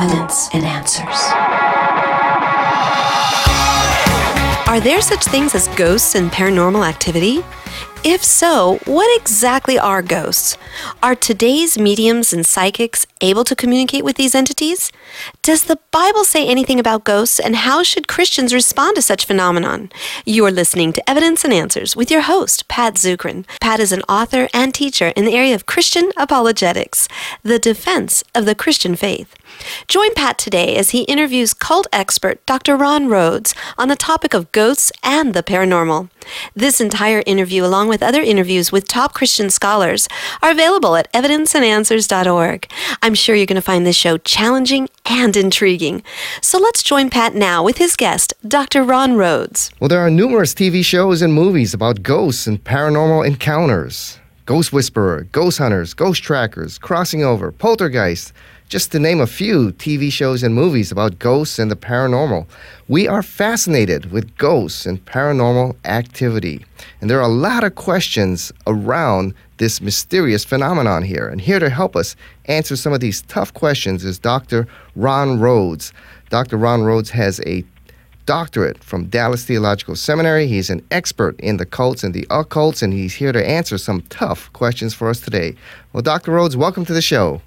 Evidence 0.00 0.48
and 0.52 0.64
Answers. 0.64 1.18
Are 4.68 4.78
there 4.78 5.02
such 5.02 5.24
things 5.24 5.56
as 5.56 5.66
ghosts 5.76 6.14
and 6.14 6.30
paranormal 6.30 6.88
activity? 6.88 7.40
If 8.04 8.22
so, 8.22 8.78
what 8.84 9.20
exactly 9.20 9.76
are 9.76 10.02
ghosts? 10.02 10.56
Are 11.02 11.16
today's 11.16 11.76
mediums 11.76 12.32
and 12.32 12.46
psychics 12.46 13.06
able 13.20 13.42
to 13.42 13.56
communicate 13.56 14.04
with 14.04 14.14
these 14.14 14.36
entities? 14.36 14.92
Does 15.42 15.64
the 15.64 15.80
Bible 15.90 16.22
say 16.22 16.46
anything 16.46 16.78
about 16.78 17.02
ghosts, 17.02 17.40
and 17.40 17.56
how 17.56 17.82
should 17.82 18.06
Christians 18.06 18.54
respond 18.54 18.94
to 18.94 19.02
such 19.02 19.26
phenomenon? 19.26 19.90
You 20.24 20.46
are 20.46 20.52
listening 20.52 20.92
to 20.92 21.10
Evidence 21.10 21.42
and 21.42 21.52
Answers 21.52 21.96
with 21.96 22.08
your 22.08 22.20
host, 22.20 22.68
Pat 22.68 22.94
Zukeran. 22.94 23.46
Pat 23.60 23.80
is 23.80 23.90
an 23.90 24.02
author 24.02 24.48
and 24.54 24.72
teacher 24.72 25.08
in 25.16 25.24
the 25.24 25.34
area 25.34 25.56
of 25.56 25.66
Christian 25.66 26.12
apologetics, 26.16 27.08
the 27.42 27.58
defense 27.58 28.22
of 28.32 28.44
the 28.44 28.54
Christian 28.54 28.94
faith. 28.94 29.34
Join 29.86 30.14
Pat 30.14 30.38
today 30.38 30.76
as 30.76 30.90
he 30.90 31.02
interviews 31.02 31.54
cult 31.54 31.86
expert 31.92 32.44
Dr. 32.46 32.76
Ron 32.76 33.08
Rhodes 33.08 33.54
on 33.76 33.88
the 33.88 33.96
topic 33.96 34.34
of 34.34 34.52
ghosts 34.52 34.92
and 35.02 35.34
the 35.34 35.42
paranormal. 35.42 36.10
This 36.54 36.80
entire 36.80 37.22
interview, 37.26 37.64
along 37.64 37.88
with 37.88 38.02
other 38.02 38.20
interviews 38.20 38.70
with 38.70 38.86
top 38.86 39.14
Christian 39.14 39.50
scholars, 39.50 40.08
are 40.42 40.50
available 40.50 40.96
at 40.96 41.12
evidenceandanswers.org. 41.12 42.70
I'm 43.02 43.14
sure 43.14 43.34
you're 43.34 43.46
going 43.46 43.56
to 43.56 43.62
find 43.62 43.86
this 43.86 43.96
show 43.96 44.18
challenging 44.18 44.88
and 45.06 45.36
intriguing. 45.36 46.02
So 46.42 46.58
let's 46.58 46.82
join 46.82 47.10
Pat 47.10 47.34
now 47.34 47.62
with 47.62 47.78
his 47.78 47.96
guest, 47.96 48.34
Dr. 48.46 48.82
Ron 48.84 49.16
Rhodes. 49.16 49.70
Well, 49.80 49.88
there 49.88 50.00
are 50.00 50.10
numerous 50.10 50.54
TV 50.54 50.84
shows 50.84 51.22
and 51.22 51.32
movies 51.32 51.74
about 51.74 52.02
ghosts 52.02 52.46
and 52.46 52.62
paranormal 52.62 53.26
encounters. 53.26 54.18
Ghost 54.48 54.72
Whisperer, 54.72 55.24
Ghost 55.30 55.58
Hunters, 55.58 55.92
Ghost 55.92 56.22
Trackers, 56.22 56.78
Crossing 56.78 57.22
Over, 57.22 57.52
Poltergeist, 57.52 58.32
just 58.68 58.92
to 58.92 58.98
name 58.98 59.20
a 59.20 59.26
few 59.26 59.72
TV 59.72 60.12
shows 60.12 60.42
and 60.42 60.54
movies 60.54 60.92
about 60.92 61.18
ghosts 61.18 61.58
and 61.58 61.70
the 61.70 61.76
paranormal. 61.76 62.46
We 62.86 63.08
are 63.08 63.22
fascinated 63.22 64.12
with 64.12 64.36
ghosts 64.36 64.84
and 64.84 65.04
paranormal 65.06 65.76
activity. 65.86 66.66
And 67.00 67.08
there 67.08 67.18
are 67.18 67.22
a 67.22 67.28
lot 67.28 67.64
of 67.64 67.76
questions 67.76 68.52
around 68.66 69.34
this 69.56 69.80
mysterious 69.80 70.44
phenomenon 70.44 71.02
here. 71.02 71.28
And 71.28 71.40
here 71.40 71.58
to 71.58 71.70
help 71.70 71.96
us 71.96 72.14
answer 72.44 72.76
some 72.76 72.92
of 72.92 73.00
these 73.00 73.22
tough 73.22 73.54
questions 73.54 74.04
is 74.04 74.18
Dr. 74.18 74.68
Ron 74.94 75.40
Rhodes. 75.40 75.92
Dr. 76.28 76.58
Ron 76.58 76.82
Rhodes 76.82 77.08
has 77.10 77.40
a 77.46 77.64
doctorate 78.26 78.84
from 78.84 79.06
Dallas 79.06 79.46
Theological 79.46 79.96
Seminary. 79.96 80.46
He's 80.46 80.68
an 80.68 80.86
expert 80.90 81.40
in 81.40 81.56
the 81.56 81.64
cults 81.64 82.04
and 82.04 82.12
the 82.12 82.26
occults, 82.26 82.82
and 82.82 82.92
he's 82.92 83.14
here 83.14 83.32
to 83.32 83.48
answer 83.48 83.78
some 83.78 84.02
tough 84.10 84.52
questions 84.52 84.92
for 84.92 85.08
us 85.08 85.20
today. 85.20 85.56
Well, 85.94 86.02
Dr. 86.02 86.32
Rhodes, 86.32 86.54
welcome 86.54 86.84
to 86.84 86.92
the 86.92 87.00
show. 87.00 87.40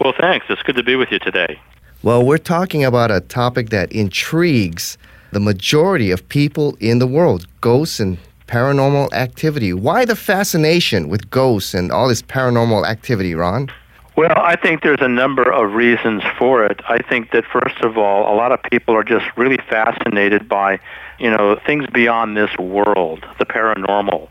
Well, 0.00 0.14
thanks. 0.18 0.46
It's 0.48 0.62
good 0.62 0.76
to 0.76 0.82
be 0.82 0.96
with 0.96 1.10
you 1.10 1.18
today. 1.18 1.60
Well, 2.02 2.24
we're 2.24 2.38
talking 2.38 2.84
about 2.84 3.10
a 3.10 3.20
topic 3.20 3.70
that 3.70 3.90
intrigues 3.90 4.96
the 5.32 5.40
majority 5.40 6.10
of 6.10 6.26
people 6.28 6.76
in 6.80 7.00
the 7.00 7.06
world 7.06 7.46
ghosts 7.60 7.98
and 7.98 8.18
paranormal 8.46 9.12
activity. 9.12 9.72
Why 9.72 10.04
the 10.04 10.16
fascination 10.16 11.08
with 11.08 11.28
ghosts 11.30 11.74
and 11.74 11.90
all 11.90 12.08
this 12.08 12.22
paranormal 12.22 12.86
activity, 12.86 13.34
Ron? 13.34 13.70
Well, 14.16 14.34
I 14.36 14.56
think 14.56 14.82
there's 14.82 15.00
a 15.00 15.08
number 15.08 15.48
of 15.50 15.74
reasons 15.74 16.22
for 16.38 16.64
it. 16.64 16.80
I 16.88 16.98
think 16.98 17.30
that 17.32 17.44
first 17.44 17.80
of 17.82 17.98
all, 17.98 18.32
a 18.32 18.34
lot 18.34 18.50
of 18.50 18.60
people 18.64 18.94
are 18.96 19.04
just 19.04 19.26
really 19.36 19.58
fascinated 19.68 20.48
by, 20.48 20.80
you 21.18 21.30
know, 21.30 21.58
things 21.64 21.86
beyond 21.92 22.36
this 22.36 22.50
world, 22.58 23.24
the 23.38 23.46
paranormal. 23.46 24.28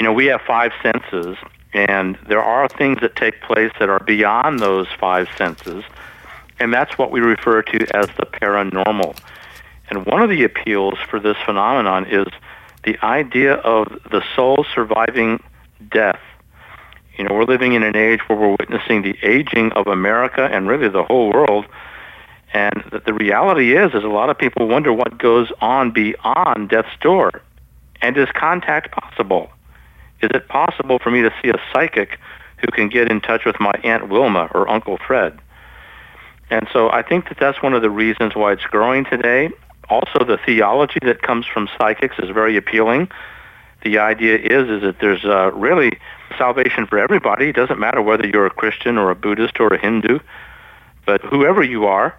You 0.00 0.04
know, 0.04 0.12
we 0.12 0.26
have 0.26 0.40
five 0.46 0.72
senses, 0.82 1.36
and 1.72 2.18
there 2.28 2.42
are 2.42 2.68
things 2.68 3.00
that 3.00 3.16
take 3.16 3.40
place 3.42 3.72
that 3.78 3.88
are 3.88 4.00
beyond 4.00 4.60
those 4.60 4.86
five 4.98 5.28
senses, 5.36 5.84
and 6.58 6.72
that's 6.72 6.96
what 6.98 7.10
we 7.10 7.20
refer 7.20 7.62
to 7.62 7.96
as 7.96 8.06
the 8.16 8.26
paranormal. 8.26 9.16
And 9.90 10.06
one 10.06 10.22
of 10.22 10.30
the 10.30 10.44
appeals 10.44 10.98
for 11.08 11.18
this 11.18 11.36
phenomenon 11.44 12.06
is 12.06 12.26
the 12.84 12.98
idea 13.02 13.54
of 13.54 13.88
the 14.10 14.22
soul 14.34 14.64
surviving 14.74 15.42
death. 15.90 16.20
You 17.16 17.24
know, 17.24 17.34
we're 17.34 17.44
living 17.44 17.72
in 17.72 17.82
an 17.82 17.96
age 17.96 18.20
where 18.28 18.38
we're 18.38 18.56
witnessing 18.58 19.02
the 19.02 19.16
aging 19.22 19.72
of 19.72 19.86
America 19.86 20.48
and 20.50 20.68
really 20.68 20.88
the 20.88 21.02
whole 21.02 21.32
world. 21.32 21.66
And 22.52 22.82
the, 23.04 23.12
reality 23.12 23.76
is, 23.76 23.92
is 23.92 24.04
a 24.04 24.08
lot 24.08 24.30
of 24.30 24.38
people 24.38 24.68
wonder 24.68 24.92
what 24.92 25.18
goes 25.18 25.50
on 25.60 25.90
beyond 25.90 26.70
death's 26.70 26.96
door. 27.00 27.42
And 28.00 28.16
is 28.16 28.28
contact 28.32 28.92
possible? 28.92 29.50
Is 30.20 30.30
it 30.34 30.48
possible 30.48 30.98
for 30.98 31.10
me 31.10 31.22
to 31.22 31.32
see 31.42 31.48
a 31.48 31.60
psychic 31.72 32.18
who 32.58 32.68
can 32.72 32.88
get 32.88 33.10
in 33.10 33.20
touch 33.20 33.44
with 33.44 33.60
my 33.60 33.72
Aunt 33.84 34.08
Wilma 34.08 34.48
or 34.52 34.68
Uncle 34.68 34.98
Fred? 34.98 35.38
And 36.50 36.66
so 36.72 36.90
I 36.90 37.02
think 37.02 37.28
that 37.28 37.38
that's 37.38 37.62
one 37.62 37.74
of 37.74 37.82
the 37.82 37.90
reasons 37.90 38.34
why 38.34 38.52
it's 38.52 38.64
growing 38.64 39.04
today. 39.04 39.50
Also, 39.90 40.24
the 40.24 40.38
theology 40.44 40.98
that 41.02 41.22
comes 41.22 41.46
from 41.46 41.68
psychics 41.78 42.16
is 42.18 42.30
very 42.30 42.56
appealing. 42.56 43.08
The 43.82 43.98
idea 43.98 44.36
is 44.36 44.68
is 44.68 44.82
that 44.82 44.96
there's 45.00 45.24
uh, 45.24 45.52
really 45.52 45.98
salvation 46.36 46.86
for 46.86 46.98
everybody. 46.98 47.50
It 47.50 47.56
doesn't 47.56 47.78
matter 47.78 48.02
whether 48.02 48.26
you're 48.26 48.46
a 48.46 48.50
Christian 48.50 48.98
or 48.98 49.10
a 49.10 49.14
Buddhist 49.14 49.60
or 49.60 49.68
a 49.68 49.78
Hindu, 49.78 50.18
but 51.06 51.22
whoever 51.22 51.62
you 51.62 51.86
are, 51.86 52.14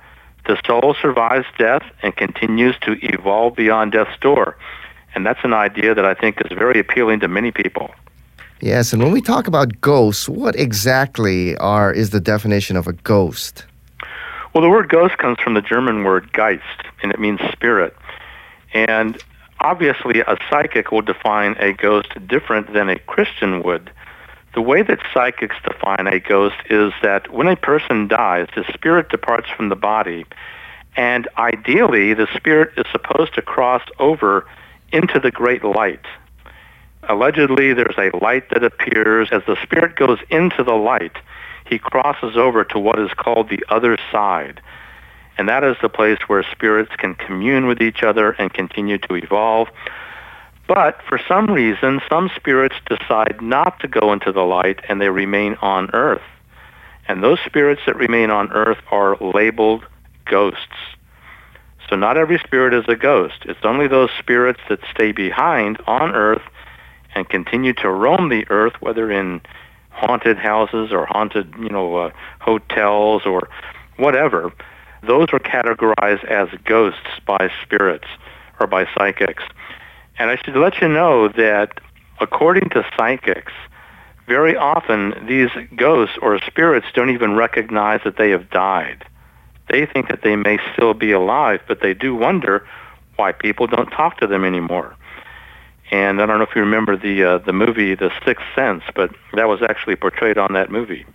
the 0.48 0.58
soul 0.66 0.96
survives 1.00 1.46
death 1.58 1.84
and 2.02 2.16
continues 2.16 2.76
to 2.82 2.96
evolve 3.02 3.56
beyond 3.56 3.92
death's 3.92 4.18
door. 4.20 4.58
And 5.16 5.26
that's 5.26 5.40
an 5.44 5.54
idea 5.54 5.96
that 5.96 6.06
I 6.06 6.14
think 6.14 6.40
is 6.42 6.58
very 6.58 6.80
appealing 6.80 7.20
to 7.22 7.28
many 7.28 7.52
people. 7.52 7.92
Yes, 8.62 8.92
and 8.92 9.02
when 9.02 9.12
we 9.12 9.22
talk 9.22 9.48
about 9.48 9.80
ghosts, 9.80 10.28
what 10.28 10.56
exactly 10.56 11.56
are 11.58 11.94
is 11.94 12.10
the 12.10 12.20
definition 12.20 12.76
of 12.76 12.88
a 12.88 12.94
ghost? 12.94 13.66
Well, 14.54 14.62
the 14.62 14.70
word 14.70 14.90
ghost 14.90 15.18
comes 15.18 15.40
from 15.40 15.54
the 15.54 15.62
German 15.62 16.04
word 16.04 16.34
Geist, 16.34 16.64
and 17.02 17.12
it 17.12 17.20
means 17.20 17.40
spirit. 17.52 17.96
And 18.74 19.22
obviously, 19.62 20.20
a 20.22 20.38
psychic 20.50 20.92
will 20.92 21.02
define 21.02 21.56
a 21.60 21.72
ghost 21.74 22.10
different 22.28 22.74
than 22.74 22.90
a 22.90 23.00
Christian 23.00 23.64
would. 23.64 23.92
The 24.56 24.62
way 24.62 24.82
that 24.82 25.00
psychics 25.14 25.56
define 25.64 26.08
a 26.08 26.20
ghost 26.20 26.58
is 26.70 26.92
that 27.02 27.32
when 27.32 27.48
a 27.48 27.56
person 27.56 28.08
dies, 28.08 28.48
the 28.56 28.66
spirit 28.74 29.10
departs 29.10 29.48
from 29.56 29.70
the 29.70 29.76
body, 29.76 30.26
and 30.98 31.28
ideally, 31.38 32.14
the 32.14 32.28
spirit 32.36 32.74
is 32.76 32.86
supposed 32.92 33.36
to 33.36 33.42
cross 33.42 33.84
over 34.00 34.46
into 34.92 35.20
the 35.20 35.32
great 35.32 35.64
light. 35.64 36.06
Allegedly, 37.08 37.74
there's 37.74 37.98
a 37.98 38.16
light 38.18 38.50
that 38.50 38.64
appears. 38.64 39.30
As 39.32 39.42
the 39.48 39.58
spirit 39.64 39.96
goes 39.96 40.20
into 40.30 40.64
the 40.64 40.76
light, 40.76 41.18
he 41.66 41.80
crosses 41.80 42.36
over 42.36 42.64
to 42.66 42.80
what 42.80 43.00
is 43.00 43.12
called 43.16 43.50
the 43.50 43.64
other 43.70 43.98
side. 44.12 44.62
And 45.38 45.48
that 45.48 45.64
is 45.64 45.78
the 45.82 45.90
place 45.90 46.20
where 46.28 46.44
spirits 46.44 46.92
can 46.98 47.16
commune 47.16 47.66
with 47.66 47.82
each 47.82 48.04
other 48.04 48.32
and 48.32 48.54
continue 48.54 48.98
to 48.98 49.16
evolve. 49.16 49.70
But 50.68 51.02
for 51.08 51.20
some 51.28 51.48
reason, 51.48 52.02
some 52.10 52.30
spirits 52.36 52.76
decide 52.88 53.42
not 53.42 53.80
to 53.80 53.88
go 53.88 54.12
into 54.12 54.32
the 54.32 54.44
light 54.44 54.82
and 54.90 55.00
they 55.00 55.10
remain 55.10 55.56
on 55.62 55.90
earth. 55.94 56.22
And 57.08 57.24
those 57.24 57.40
spirits 57.46 57.82
that 57.88 57.96
remain 57.96 58.30
on 58.30 58.52
earth 58.52 58.78
are 58.92 59.18
labeled 59.18 59.84
ghosts. 60.26 60.60
So 61.90 61.96
not 61.96 62.18
every 62.18 62.38
spirit 62.38 62.74
is 62.74 62.86
a 62.88 62.96
ghost. 62.96 63.46
It's 63.46 63.60
only 63.64 63.88
those 63.88 64.12
spirits 64.20 64.60
that 64.70 64.80
stay 64.92 65.12
behind 65.12 65.78
on 65.88 66.12
earth 66.12 66.44
and 67.16 67.28
continue 67.28 67.74
to 67.74 67.90
roam 67.90 68.30
the 68.30 68.46
earth, 68.50 68.74
whether 68.80 69.12
in 69.12 69.42
haunted 69.90 70.38
houses 70.38 70.92
or 70.92 71.08
haunted, 71.08 71.54
you 71.60 71.70
know, 71.70 71.96
uh, 71.96 72.12
hotels 72.40 73.24
or 73.26 73.50
whatever. 73.98 74.54
Those 75.02 75.28
are 75.34 75.40
categorized 75.40 76.24
as 76.26 76.50
ghosts 76.64 77.20
by 77.26 77.50
spirits 77.64 78.08
or 78.60 78.68
by 78.68 78.88
psychics. 78.96 79.44
And 80.20 80.30
I 80.30 80.36
should 80.36 80.56
let 80.56 80.80
you 80.82 80.90
know 80.90 81.28
that 81.30 81.80
according 82.22 82.70
to 82.70 82.86
psychics, 82.98 83.54
very 84.28 84.56
often 84.56 85.26
these 85.26 85.50
ghosts 85.76 86.18
or 86.22 86.40
spirits 86.40 86.86
don't 86.94 87.10
even 87.10 87.36
recognize 87.36 88.02
that 88.04 88.18
they 88.18 88.30
have 88.30 88.52
died 88.52 89.06
they 89.70 89.86
think 89.86 90.10
that 90.10 90.22
they 90.24 90.36
may 90.36 90.60
still 90.74 90.94
be 90.94 91.12
alive, 91.12 91.62
but 91.68 91.82
they 91.82 91.94
do 91.94 92.16
wonder 92.16 92.68
why 93.16 93.32
people 93.32 93.68
don't 93.68 93.90
talk 93.90 94.18
to 94.20 94.28
them 94.28 94.44
anymore. 94.44 94.96
And 95.92 96.22
I 96.22 96.26
don't 96.26 96.38
know 96.38 96.44
if 96.44 96.56
you 96.56 96.62
remember 96.62 96.96
the 96.96 97.24
uh, 97.24 97.38
the 97.40 97.54
movie 97.54 97.96
The 97.96 98.12
Sixth 98.26 98.46
Sense, 98.56 98.84
but 98.96 99.12
that 99.34 99.48
was 99.48 99.62
actually 99.62 99.96
portrayed 99.96 100.38
on 100.38 100.54
that 100.54 100.70
movie. 100.70 101.06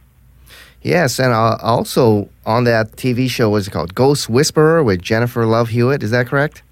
Yes, 0.83 1.19
and 1.19 1.33
uh, 1.33 1.57
also 1.63 2.29
on 2.45 2.65
that 2.65 2.93
TV 2.93 3.31
show, 3.31 3.49
was 3.51 3.69
it 3.69 3.71
called 3.71 3.95
Ghost 3.95 4.29
Whisperer 4.29 4.83
with 4.83 5.01
Jennifer 5.01 5.47
Love 5.47 5.71
Hewitt? 5.71 6.03
Is 6.03 6.11
that 6.11 6.27
correct? 6.27 6.63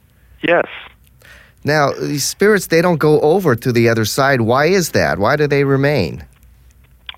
Yes. 0.43 0.67
Now, 1.65 1.93
these 1.93 2.25
spirits, 2.25 2.67
they 2.67 2.83
don't 2.83 2.99
go 2.99 3.21
over 3.21 3.55
to 3.55 3.73
the 3.73 3.89
other 3.89 4.05
side. 4.05 4.43
Why 4.43 4.67
is 4.67 4.91
that? 4.91 5.19
Why 5.19 5.37
do 5.37 5.47
they 5.47 5.65
remain? 5.65 6.27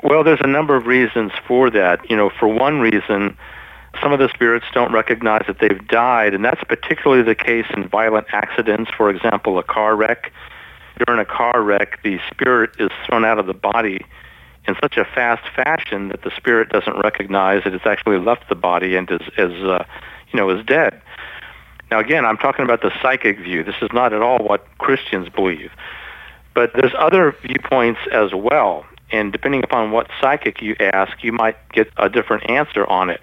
Well, 0.05 0.23
there's 0.23 0.41
a 0.43 0.47
number 0.47 0.77
of 0.77 0.87
reasons 0.87 1.33
for 1.49 1.71
that. 1.71 2.09
You 2.11 2.17
know, 2.17 2.31
for 2.39 2.47
one 2.47 2.81
reason, 2.81 3.37
some 4.05 4.13
of 4.13 4.19
the 4.19 4.29
spirits 4.29 4.67
don't 4.75 4.93
recognize 4.93 5.45
that 5.47 5.61
they've 5.61 5.89
died, 5.89 6.35
and 6.35 6.45
that's 6.45 6.63
particularly 6.65 7.23
the 7.23 7.35
case 7.35 7.65
in 7.75 7.89
violent 7.89 8.27
accidents. 8.33 8.91
For 8.95 9.09
example, 9.09 9.59
a 9.59 9.63
car 9.63 9.97
wreck. 9.97 10.31
During 11.07 11.19
a 11.19 11.25
car 11.25 11.63
wreck, 11.63 12.03
the 12.03 12.21
spirit 12.31 12.73
is 12.79 12.91
thrown 13.07 13.25
out 13.25 13.39
of 13.39 13.47
the 13.47 13.55
body 13.55 14.05
in 14.69 14.77
such 14.83 14.99
a 14.99 15.07
fast 15.07 15.43
fashion 15.57 16.09
that 16.09 16.21
the 16.21 16.31
spirit 16.37 16.69
doesn't 16.69 16.99
recognize 16.99 17.65
that 17.65 17.73
it's 17.73 17.87
actually 17.87 18.19
left 18.19 18.47
the 18.51 18.55
body 18.55 18.95
and 18.95 19.11
is, 19.11 19.23
is 19.39 19.65
uh, 19.65 19.85
you 20.31 20.39
know, 20.39 20.51
is 20.51 20.65
dead. 20.67 21.01
Now, 21.91 21.99
again, 21.99 22.27
I'm 22.27 22.37
talking 22.37 22.67
about 22.67 22.83
the 22.83 22.93
psychic 23.01 23.39
view. 23.39 23.65
This 23.65 23.77
is 23.81 23.89
not 23.95 24.13
at 24.13 24.21
all 24.21 24.39
what 24.39 24.67
Christians 24.77 25.31
believe. 25.31 25.71
But 26.53 26.73
there's 26.75 26.93
other 26.99 27.35
viewpoints 27.43 28.01
as 28.13 28.35
well. 28.35 28.85
And 29.11 29.33
depending 29.33 29.65
upon 29.65 29.93
what 29.93 30.09
psychic 30.21 30.61
you 30.61 30.77
ask, 30.79 31.25
you 31.25 31.33
might 31.33 31.57
get 31.73 31.89
a 31.97 32.11
different 32.11 32.51
answer 32.51 32.87
on 32.87 33.09
it. 33.09 33.23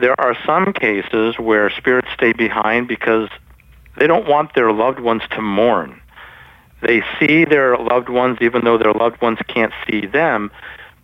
There 0.00 0.18
are 0.20 0.36
some 0.46 0.72
cases 0.72 1.38
where 1.38 1.68
spirits 1.70 2.08
stay 2.14 2.32
behind 2.32 2.88
because 2.88 3.28
they 3.98 4.06
don't 4.06 4.26
want 4.26 4.54
their 4.54 4.72
loved 4.72 5.00
ones 5.00 5.22
to 5.32 5.42
mourn. 5.42 6.00
They 6.80 7.02
see 7.18 7.44
their 7.44 7.76
loved 7.76 8.08
ones 8.08 8.38
even 8.40 8.64
though 8.64 8.78
their 8.78 8.92
loved 8.92 9.20
ones 9.20 9.38
can't 9.48 9.72
see 9.86 10.06
them. 10.06 10.50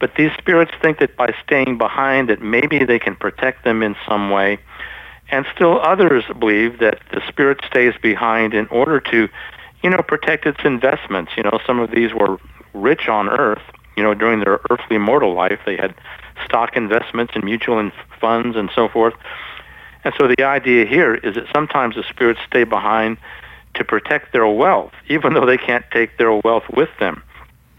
But 0.00 0.14
these 0.17 0.31
spirits 0.38 0.73
think 0.81 0.99
that 1.00 1.17
by 1.17 1.35
staying 1.44 1.79
behind 1.79 2.29
that 2.29 2.40
maybe 2.40 2.85
they 2.85 2.99
can 2.99 3.17
protect 3.17 3.64
them 3.64 3.82
in 3.82 3.96
some 4.08 4.31
way. 4.31 4.58
And 5.31 5.44
still 5.55 5.81
others 5.81 6.25
believe 6.38 6.79
that 6.79 7.00
the 7.12 7.20
spirit 7.29 7.61
stays 7.67 7.94
behind 8.00 8.55
in 8.55 8.67
order 8.69 9.00
to, 9.00 9.29
you 9.82 9.90
know, 9.90 10.02
protect 10.02 10.46
its 10.46 10.61
investments. 10.64 11.32
You 11.37 11.43
know, 11.43 11.61
some 11.67 11.79
of 11.79 11.90
these 11.90 12.14
were 12.14 12.38
rich 12.73 13.08
on 13.08 13.29
earth, 13.29 13.62
you 13.96 14.02
know, 14.02 14.14
during 14.14 14.40
their 14.40 14.61
earthly 14.70 14.99
mortal 14.99 15.35
life. 15.35 15.61
They 15.67 15.76
had 15.76 15.94
stock 16.49 16.77
investments 16.77 17.33
and 17.35 17.45
mutual 17.45 17.91
funds 18.21 18.56
and 18.56 18.71
so 18.75 18.89
forth. 18.89 19.15
And 20.05 20.15
so 20.19 20.29
the 20.29 20.45
idea 20.45 20.87
here 20.87 21.15
is 21.15 21.35
that 21.35 21.45
sometimes 21.55 21.97
the 21.97 22.05
spirits 22.09 22.41
stay 22.47 22.65
behind 22.65 23.19
to 23.75 23.85
protect 23.85 24.33
their 24.33 24.47
wealth, 24.47 24.93
even 25.09 25.35
though 25.35 25.47
they 25.47 25.59
can't 25.59 25.85
take 25.93 26.17
their 26.19 26.33
wealth 26.33 26.65
with 26.75 26.89
them. 26.99 27.23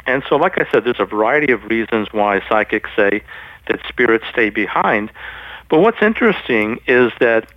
And 0.05 0.23
so, 0.27 0.35
like 0.35 0.59
I 0.59 0.69
said, 0.71 0.85
there's 0.85 0.99
a 0.99 1.05
variety 1.05 1.51
of 1.51 1.63
reasons 1.65 2.07
why 2.11 2.41
psychics 2.47 2.89
say 2.95 3.21
that 3.67 3.79
spirits 3.87 4.25
stay 4.31 4.49
behind. 4.49 5.11
But 5.69 5.79
what's 5.79 6.01
interesting 6.01 6.79
is 6.87 7.11
that 7.19 7.51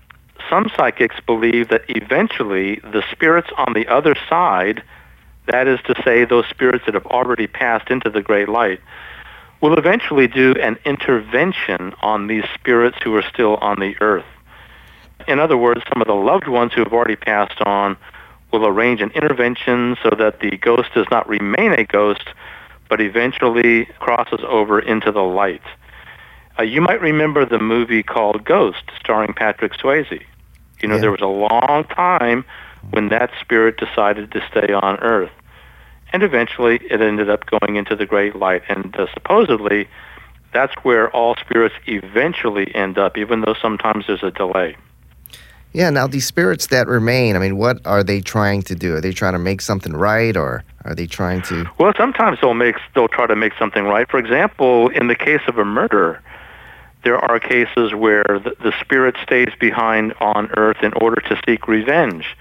some 0.50 0.70
psychics 0.76 1.16
believe 1.24 1.68
that 1.68 1.84
eventually 1.88 2.76
the 2.76 3.02
spirits 3.10 3.48
on 3.56 3.72
the 3.74 3.86
other 3.88 4.14
side, 4.28 4.82
that 5.46 5.66
is 5.66 5.80
to 5.86 5.94
say, 6.04 6.24
those 6.24 6.46
spirits 6.46 6.84
that 6.86 6.94
have 6.94 7.06
already 7.06 7.46
passed 7.46 7.90
into 7.90 8.10
the 8.10 8.22
great 8.22 8.48
light, 8.48 8.80
will 9.62 9.78
eventually 9.78 10.26
do 10.26 10.54
an 10.60 10.76
intervention 10.84 11.94
on 12.02 12.26
these 12.26 12.44
spirits 12.52 12.98
who 13.02 13.14
are 13.14 13.22
still 13.22 13.56
on 13.56 13.78
the 13.78 13.94
earth. 14.00 14.26
In 15.28 15.38
other 15.38 15.56
words, 15.56 15.80
some 15.88 16.02
of 16.02 16.08
the 16.08 16.14
loved 16.14 16.48
ones 16.48 16.72
who 16.74 16.82
have 16.82 16.92
already 16.92 17.16
passed 17.16 17.60
on 17.62 17.96
will 18.52 18.66
arrange 18.66 19.00
an 19.00 19.10
intervention 19.12 19.96
so 20.02 20.10
that 20.18 20.40
the 20.40 20.56
ghost 20.58 20.90
does 20.94 21.06
not 21.12 21.28
remain 21.28 21.72
a 21.72 21.84
ghost, 21.84 22.28
but 22.88 23.00
eventually 23.00 23.86
crosses 24.00 24.40
over 24.46 24.80
into 24.80 25.12
the 25.12 25.22
light. 25.22 25.62
Uh, 26.58 26.64
you 26.64 26.80
might 26.80 27.00
remember 27.00 27.46
the 27.46 27.60
movie 27.60 28.02
called 28.02 28.44
Ghost, 28.44 28.82
starring 28.98 29.32
Patrick 29.32 29.72
Swayze. 29.74 30.22
You 30.82 30.88
know, 30.88 30.96
yeah. 30.96 31.00
there 31.00 31.10
was 31.12 31.20
a 31.20 31.26
long 31.26 31.84
time 31.84 32.44
when 32.90 33.08
that 33.08 33.30
spirit 33.40 33.78
decided 33.78 34.32
to 34.32 34.44
stay 34.50 34.72
on 34.72 34.98
Earth. 34.98 35.30
And 36.12 36.22
eventually 36.22 36.76
it 36.90 37.00
ended 37.00 37.30
up 37.30 37.46
going 37.46 37.76
into 37.76 37.96
the 37.96 38.06
great 38.06 38.36
light. 38.36 38.62
And 38.68 38.94
uh, 38.96 39.06
supposedly 39.14 39.88
that's 40.52 40.74
where 40.82 41.10
all 41.10 41.36
spirits 41.36 41.74
eventually 41.86 42.74
end 42.74 42.98
up, 42.98 43.16
even 43.16 43.40
though 43.40 43.54
sometimes 43.60 44.06
there's 44.06 44.22
a 44.22 44.30
delay. 44.30 44.76
Yeah, 45.72 45.88
now 45.88 46.06
these 46.06 46.26
spirits 46.26 46.66
that 46.66 46.86
remain, 46.86 47.34
I 47.34 47.38
mean, 47.38 47.56
what 47.56 47.84
are 47.86 48.04
they 48.04 48.20
trying 48.20 48.60
to 48.62 48.74
do? 48.74 48.94
Are 48.94 49.00
they 49.00 49.12
trying 49.12 49.32
to 49.32 49.38
make 49.38 49.62
something 49.62 49.94
right 49.94 50.36
or 50.36 50.64
are 50.84 50.94
they 50.94 51.06
trying 51.06 51.40
to 51.42 51.66
Well, 51.78 51.94
sometimes 51.96 52.38
they'll 52.42 52.52
make 52.52 52.76
they'll 52.94 53.08
try 53.08 53.26
to 53.26 53.36
make 53.36 53.54
something 53.58 53.84
right. 53.84 54.08
For 54.10 54.18
example, 54.18 54.88
in 54.90 55.08
the 55.08 55.14
case 55.14 55.40
of 55.48 55.56
a 55.56 55.64
murder, 55.64 56.20
there 57.04 57.18
are 57.18 57.40
cases 57.40 57.94
where 57.94 58.24
the, 58.28 58.54
the 58.62 58.72
spirit 58.80 59.16
stays 59.22 59.48
behind 59.58 60.12
on 60.20 60.50
earth 60.58 60.82
in 60.82 60.92
order 60.94 61.20
to 61.22 61.40
seek 61.46 61.66
revenge. 61.66 62.36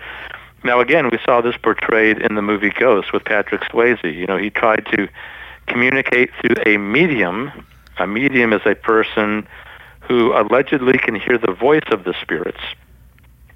Now 0.63 0.79
again, 0.79 1.09
we 1.11 1.17
saw 1.25 1.41
this 1.41 1.57
portrayed 1.57 2.19
in 2.19 2.35
the 2.35 2.41
movie 2.41 2.69
Ghost 2.69 3.13
with 3.13 3.25
Patrick 3.25 3.61
Swayze. 3.63 4.03
You 4.03 4.27
know, 4.27 4.37
he 4.37 4.49
tried 4.49 4.85
to 4.95 5.07
communicate 5.67 6.29
through 6.39 6.55
a 6.65 6.77
medium. 6.77 7.51
A 7.97 8.07
medium 8.07 8.53
is 8.53 8.61
a 8.65 8.75
person 8.75 9.47
who 10.01 10.33
allegedly 10.33 10.97
can 10.97 11.15
hear 11.15 11.37
the 11.37 11.53
voice 11.53 11.87
of 11.91 12.03
the 12.03 12.13
spirits 12.21 12.61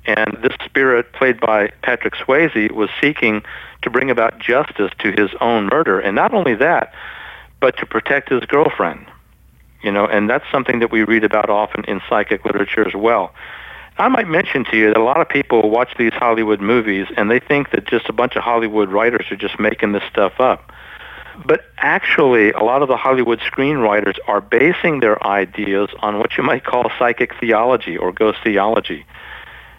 and 0.08 0.38
this 0.42 0.56
spirit, 0.64 1.12
played 1.14 1.40
by 1.40 1.72
Patrick 1.82 2.14
Swayze, 2.16 2.72
was 2.72 2.90
seeking 3.02 3.44
to 3.82 3.90
bring 3.90 4.12
about 4.12 4.40
justice 4.40 4.92
to 5.00 5.12
his 5.12 5.32
own 5.42 5.68
murder. 5.72 6.00
And 6.00 6.16
not 6.16 6.34
only 6.34 6.56
that, 6.56 6.94
but 7.60 7.78
to 7.78 7.86
protect 7.86 8.30
his 8.30 8.42
girlfriend. 8.46 9.08
You 9.82 9.92
know, 9.92 10.06
and 10.06 10.30
that's 10.30 10.46
something 10.52 10.80
that 10.80 10.92
we 10.92 11.04
read 11.04 11.24
about 11.24 11.50
often 11.50 11.84
in 11.86 12.02
psychic 12.10 12.46
literature 12.46 12.88
as 12.88 12.94
well. 12.96 13.34
I 13.98 14.10
might 14.10 14.28
mention 14.28 14.66
to 14.66 14.78
you 14.78 14.88
that 14.90 14.98
a 14.98 15.04
lot 15.04 15.22
of 15.22 15.30
people 15.30 15.70
watch 15.70 15.96
these 15.98 16.12
Hollywood 16.12 16.60
movies 16.60 17.08
and 17.16 17.32
they 17.32 17.40
think 17.40 17.72
that 17.72 17.88
just 17.88 18.10
a 18.10 18.14
bunch 18.14 18.36
of 18.36 18.44
Hollywood 18.44 18.90
writers 18.90 19.28
are 19.32 19.38
just 19.38 19.58
making 19.58 19.94
this 19.94 20.04
stuff 20.10 20.34
up. 20.40 20.70
But 21.46 21.62
actually, 21.78 22.52
a 22.52 22.60
lot 22.60 22.82
of 22.82 22.90
the 22.90 22.98
Hollywood 22.98 23.40
screenwriters 23.40 24.18
are 24.28 24.42
basing 24.42 25.00
their 25.00 25.26
ideas 25.26 25.90
on 26.00 26.20
what 26.20 26.38
you 26.38 26.44
might 26.44 26.66
call 26.66 26.92
psychic 27.00 27.34
theology 27.40 27.98
or 27.98 28.12
ghost 28.12 28.40
theology. 28.44 29.06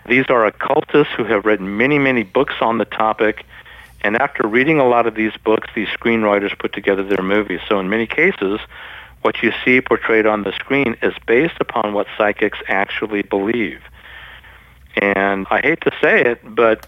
These 0.07 0.27
are 0.31 0.47
occultists 0.47 1.13
who 1.15 1.25
have 1.25 1.45
written 1.45 1.77
many, 1.77 1.99
many 1.99 2.23
books 2.23 2.55
on 2.61 2.79
the 2.79 2.85
topic. 2.87 3.45
And 4.03 4.17
after 4.17 4.47
reading 4.47 4.79
a 4.79 4.89
lot 4.89 5.07
of 5.07 5.15
these 5.15 5.33
books, 5.45 5.69
these 5.75 5.89
screenwriters 5.89 6.59
put 6.59 6.73
together 6.73 7.03
their 7.03 7.23
movies. 7.23 7.61
So 7.69 7.81
in 7.81 7.91
many 7.91 8.07
cases, 8.07 8.61
what 9.21 9.43
you 9.43 9.53
see 9.63 9.83
portrayed 9.83 10.25
on 10.25 10.45
the 10.45 10.53
screen 10.53 10.97
is 11.03 11.13
based 11.27 11.57
upon 11.61 11.93
what 11.93 12.07
psychics 12.17 12.59
actually 12.69 13.23
believe. 13.23 13.81
And 14.97 15.47
I 15.51 15.61
hate 15.61 15.81
to 15.83 15.93
say 16.01 16.23
it, 16.23 16.41
but 16.55 16.87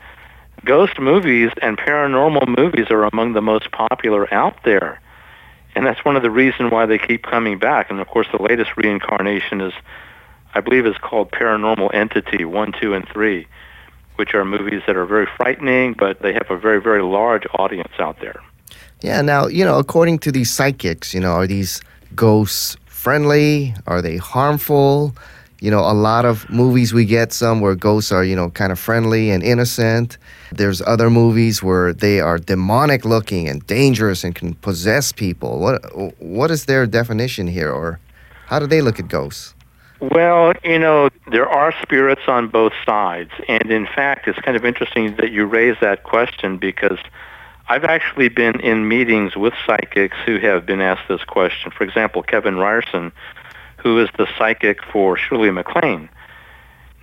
ghost 0.65 0.99
movies 0.99 1.51
and 1.63 1.77
paranormal 1.77 2.57
movies 2.57 2.87
are 2.91 3.05
among 3.05 3.35
the 3.35 3.43
most 3.43 3.71
popular 3.71 4.33
out 4.33 4.63
there. 4.65 5.01
And 5.75 5.87
that's 5.87 6.05
one 6.05 6.17
of 6.17 6.23
the 6.23 6.31
reasons 6.31 6.73
why 6.73 6.87
they 6.87 6.99
keep 6.99 7.23
coming 7.23 7.59
back. 7.59 7.91
And 7.91 8.01
of 8.01 8.09
course, 8.09 8.27
the 8.33 8.43
latest 8.43 8.77
reincarnation 8.77 9.61
is 9.61 9.73
I 10.55 10.61
believe 10.61 10.87
is 10.87 10.97
called 10.99 11.31
Paranormal 11.31 11.95
Entity 11.95 12.45
1, 12.45 12.73
2, 12.81 12.95
and 12.95 13.09
3, 13.09 13.47
which 14.17 14.35
are 14.35 14.45
movies 14.45 14.83
that 14.87 14.97
are 14.97 15.07
very 15.07 15.27
frightening, 15.37 15.93
but 15.93 16.21
they 16.21 16.33
have 16.33 16.51
a 16.51 16.59
very, 16.59 16.81
very 16.81 17.03
large 17.03 17.45
audience 17.59 17.93
out 17.99 18.19
there. 18.21 18.41
Yeah, 19.03 19.21
now, 19.23 19.47
you 19.47 19.65
know, 19.65 19.79
according 19.79 20.19
to 20.21 20.33
these 20.33 20.51
psychics, 20.51 21.15
you 21.15 21.21
know, 21.21 21.33
are 21.33 21.47
these 21.47 21.81
ghosts 22.15 22.77
friendly? 22.87 23.75
Are 23.87 24.03
they 24.03 24.17
harmful? 24.17 25.15
You 25.61 25.73
know, 25.73 25.81
a 25.81 25.93
lot 25.93 26.25
of 26.25 26.49
movies 26.49 26.95
we 26.95 27.05
get 27.05 27.33
some 27.33 27.61
where 27.61 27.75
ghosts 27.75 28.13
are, 28.13 28.23
you 28.23 28.37
know, 28.37 28.51
kind 28.51 28.71
of 28.71 28.79
friendly 28.79 29.31
and 29.31 29.43
innocent. 29.43 30.17
There's 30.53 30.81
other 30.83 31.11
movies 31.11 31.63
where 31.63 31.93
they 31.93 32.21
are 32.21 32.39
demonic 32.39 33.05
looking 33.05 33.49
and 33.49 33.67
dangerous 33.67 34.23
and 34.23 34.35
can 34.35 34.55
possess 34.55 35.11
people. 35.11 35.59
What 35.59 35.81
what 36.21 36.51
is 36.51 36.67
their 36.67 36.87
definition 36.87 37.49
here 37.49 37.73
or 37.73 37.99
how 38.47 38.59
do 38.59 38.67
they 38.67 38.81
look 38.81 39.01
at 39.01 39.09
ghosts? 39.09 39.55
Well, 40.01 40.53
you 40.63 40.79
know, 40.79 41.11
there 41.31 41.49
are 41.49 41.75
spirits 41.83 42.23
on 42.29 42.49
both 42.49 42.73
sides. 42.87 43.33
And 43.49 43.71
in 43.71 43.87
fact, 43.87 44.29
it's 44.29 44.39
kind 44.39 44.57
of 44.57 44.65
interesting 44.65 45.17
that 45.17 45.33
you 45.33 45.45
raise 45.45 45.77
that 45.81 46.05
question 46.05 46.57
because 46.57 46.99
I've 47.69 47.85
actually 47.85 48.29
been 48.29 48.61
in 48.61 48.89
meetings 48.89 49.37
with 49.37 49.55
psychics 49.67 50.17
who 50.25 50.39
have 50.39 50.65
been 50.65 50.81
asked 50.81 51.09
this 51.09 51.25
question. 51.25 51.71
For 51.71 51.85
example, 51.85 52.23
Kevin 52.23 52.57
Ryerson, 52.57 53.13
who 53.79 54.01
is 54.01 54.09
the 54.19 54.27
psychic 54.37 54.83
for 54.85 55.17
Shirley 55.17 55.51
MacLaine. 55.51 56.09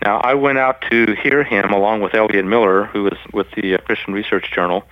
Now, 0.04 0.20
I 0.20 0.34
went 0.34 0.58
out 0.58 0.84
to 0.92 1.16
hear 1.24 1.44
him 1.44 1.72
along 1.72 2.02
with 2.02 2.14
Elliot 2.14 2.46
Miller, 2.46 2.86
who 2.86 3.08
is 3.08 3.18
with 3.34 3.48
the 3.56 3.76
uh, 3.76 3.78
Christian 3.80 4.14
Research 4.14 4.52
Journal. 4.54 4.84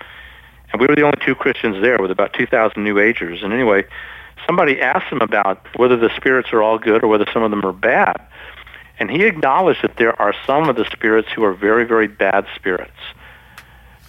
And 0.71 0.81
we 0.81 0.87
were 0.87 0.95
the 0.95 1.03
only 1.03 1.19
two 1.23 1.35
Christians 1.35 1.81
there 1.81 1.99
with 1.99 2.09
about 2.09 2.33
2,000 2.33 2.83
New 2.83 2.99
Agers. 2.99 3.43
And 3.43 3.53
anyway, 3.53 3.85
somebody 4.47 4.81
asked 4.81 5.11
him 5.11 5.21
about 5.21 5.67
whether 5.77 5.97
the 5.97 6.09
spirits 6.15 6.51
are 6.53 6.63
all 6.63 6.79
good 6.79 7.03
or 7.03 7.07
whether 7.07 7.25
some 7.31 7.43
of 7.43 7.51
them 7.51 7.63
are 7.65 7.73
bad. 7.73 8.25
And 8.99 9.11
he 9.11 9.25
acknowledged 9.25 9.83
that 9.83 9.97
there 9.97 10.19
are 10.21 10.33
some 10.47 10.69
of 10.69 10.75
the 10.75 10.85
spirits 10.85 11.29
who 11.35 11.43
are 11.43 11.53
very, 11.53 11.85
very 11.85 12.07
bad 12.07 12.45
spirits. 12.55 12.91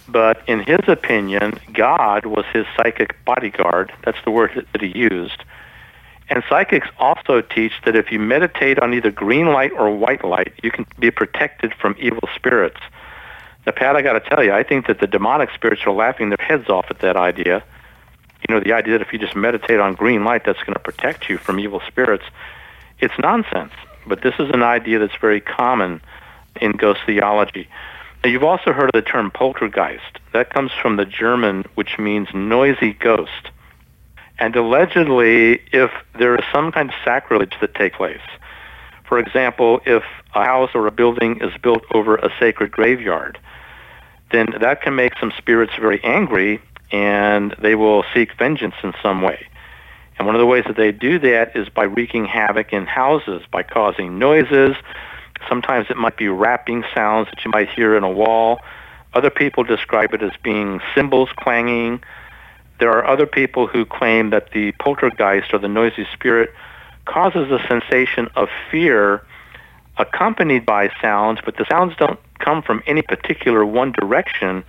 But 0.07 0.47
in 0.47 0.59
his 0.59 0.81
opinion, 0.87 1.59
God 1.73 2.25
was 2.25 2.45
his 2.53 2.65
psychic 2.77 3.23
bodyguard. 3.25 3.91
That's 4.03 4.17
the 4.23 4.31
word 4.31 4.65
that 4.71 4.81
he 4.81 4.97
used. 4.97 5.43
And 6.29 6.43
psychics 6.49 6.87
also 6.97 7.41
teach 7.41 7.73
that 7.85 7.95
if 7.95 8.11
you 8.11 8.19
meditate 8.19 8.79
on 8.79 8.93
either 8.93 9.11
green 9.11 9.47
light 9.47 9.71
or 9.71 9.95
white 9.95 10.23
light, 10.23 10.53
you 10.63 10.71
can 10.71 10.85
be 10.97 11.11
protected 11.11 11.73
from 11.73 11.95
evil 11.99 12.27
spirits. 12.35 12.79
Now, 13.65 13.73
Pat, 13.73 13.95
I 13.95 14.01
got 14.01 14.13
to 14.13 14.29
tell 14.29 14.43
you, 14.43 14.51
I 14.51 14.63
think 14.63 14.87
that 14.87 14.99
the 14.99 15.07
demonic 15.07 15.49
spirits 15.53 15.83
are 15.85 15.91
laughing 15.91 16.29
their 16.29 16.45
heads 16.45 16.69
off 16.69 16.85
at 16.89 16.99
that 16.99 17.15
idea 17.15 17.63
you 18.47 18.53
know, 18.53 18.61
the 18.61 18.73
idea 18.73 18.97
that 18.97 19.01
if 19.05 19.11
you 19.11 19.19
just 19.19 19.35
meditate 19.35 19.79
on 19.79 19.95
green 19.95 20.23
light, 20.23 20.43
that's 20.45 20.59
going 20.59 20.73
to 20.73 20.79
protect 20.79 21.29
you 21.29 21.37
from 21.37 21.59
evil 21.59 21.81
spirits, 21.87 22.25
it's 22.99 23.13
nonsense. 23.17 23.73
But 24.07 24.21
this 24.21 24.35
is 24.37 24.49
an 24.51 24.61
idea 24.61 24.99
that's 24.99 25.15
very 25.19 25.41
common 25.41 26.01
in 26.61 26.73
ghost 26.73 27.01
theology. 27.05 27.67
Now, 28.23 28.29
you've 28.29 28.43
also 28.43 28.71
heard 28.71 28.89
of 28.93 28.93
the 28.93 29.01
term 29.01 29.31
poltergeist. 29.31 30.19
That 30.33 30.51
comes 30.51 30.71
from 30.79 30.97
the 30.97 31.05
German, 31.05 31.65
which 31.75 31.97
means 31.97 32.27
noisy 32.33 32.93
ghost. 32.93 33.49
And 34.37 34.55
allegedly, 34.55 35.61
if 35.71 35.91
there 36.17 36.35
is 36.35 36.43
some 36.53 36.71
kind 36.71 36.89
of 36.89 36.95
sacrilege 37.03 37.53
that 37.61 37.73
takes 37.75 37.95
place, 37.95 38.19
for 39.07 39.19
example, 39.19 39.81
if 39.85 40.03
a 40.33 40.43
house 40.43 40.71
or 40.73 40.87
a 40.87 40.91
building 40.91 41.39
is 41.41 41.51
built 41.61 41.83
over 41.93 42.15
a 42.15 42.29
sacred 42.39 42.71
graveyard, 42.71 43.39
then 44.31 44.47
that 44.59 44.81
can 44.81 44.95
make 44.95 45.13
some 45.19 45.31
spirits 45.37 45.73
very 45.79 46.03
angry 46.03 46.59
and 46.91 47.55
they 47.59 47.75
will 47.75 48.03
seek 48.13 48.37
vengeance 48.37 48.75
in 48.83 48.93
some 49.01 49.21
way. 49.21 49.47
And 50.17 50.25
one 50.25 50.35
of 50.35 50.39
the 50.39 50.45
ways 50.45 50.63
that 50.67 50.77
they 50.77 50.91
do 50.91 51.19
that 51.19 51.55
is 51.55 51.67
by 51.69 51.83
wreaking 51.83 52.25
havoc 52.25 52.71
in 52.73 52.85
houses, 52.85 53.43
by 53.51 53.63
causing 53.63 54.17
noises. 54.17 54.75
Sometimes 55.49 55.87
it 55.89 55.97
might 55.97 56.17
be 56.17 56.27
rapping 56.29 56.83
sounds 56.93 57.29
that 57.29 57.43
you 57.43 57.51
might 57.51 57.69
hear 57.69 57.97
in 57.97 58.03
a 58.03 58.09
wall. 58.09 58.61
Other 59.13 59.29
people 59.29 59.63
describe 59.63 60.13
it 60.13 60.21
as 60.21 60.31
being 60.41 60.79
cymbals 60.93 61.29
clanging. 61.35 62.01
There 62.79 62.91
are 62.91 63.07
other 63.07 63.25
people 63.25 63.67
who 63.67 63.85
claim 63.85 64.31
that 64.31 64.51
the 64.51 64.73
poltergeist 64.73 65.53
or 65.53 65.59
the 65.59 65.67
noisy 65.67 66.07
spirit 66.13 66.53
causes 67.05 67.49
a 67.51 67.65
sensation 67.67 68.27
of 68.35 68.49
fear 68.69 69.25
accompanied 69.97 70.65
by 70.65 70.91
sounds, 71.01 71.39
but 71.45 71.55
the 71.57 71.65
sounds 71.69 71.95
don't 71.97 72.19
come 72.39 72.61
from 72.61 72.83
any 72.85 73.01
particular 73.01 73.65
one 73.65 73.93
direction, 73.93 74.63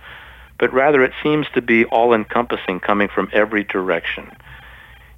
but 0.57 0.73
rather 0.73 1.03
it 1.03 1.11
seems 1.21 1.47
to 1.53 1.61
be 1.61 1.83
all 1.85 2.13
encompassing, 2.13 2.79
coming 2.79 3.09
from 3.09 3.29
every 3.33 3.63
direction. 3.63 4.31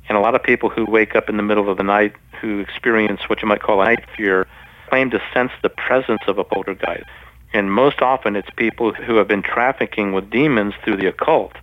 And 0.08 0.18
a 0.18 0.22
lot 0.22 0.34
of 0.34 0.42
people 0.42 0.70
who 0.70 0.86
wake 0.86 1.16
up 1.16 1.30
in 1.30 1.38
the 1.38 1.44
middle 1.44 1.70
of 1.70 1.78
the 1.78 1.84
night 1.84 2.16
who 2.42 2.60
experience 2.60 3.30
what 3.30 3.42
you 3.44 3.48
might 3.48 3.62
call 3.62 3.82
a 3.82 3.86
night 3.86 4.06
fear 4.18 4.48
claim 4.88 5.12
to 5.12 5.22
sense 5.32 5.52
the 5.62 5.70
presence 5.70 6.22
of 6.28 6.40
a 6.40 6.44
poltergeist. 6.44 7.06
And 7.54 7.72
most 7.72 8.02
often 8.02 8.36
it's 8.36 8.50
people 8.56 8.94
who 8.94 9.18
have 9.18 9.28
been 9.28 9.44
trafficking 9.44 10.14
with 10.14 10.32
demons 10.32 10.74
through 10.84 10.98
the 10.98 11.08
occult 11.08 11.54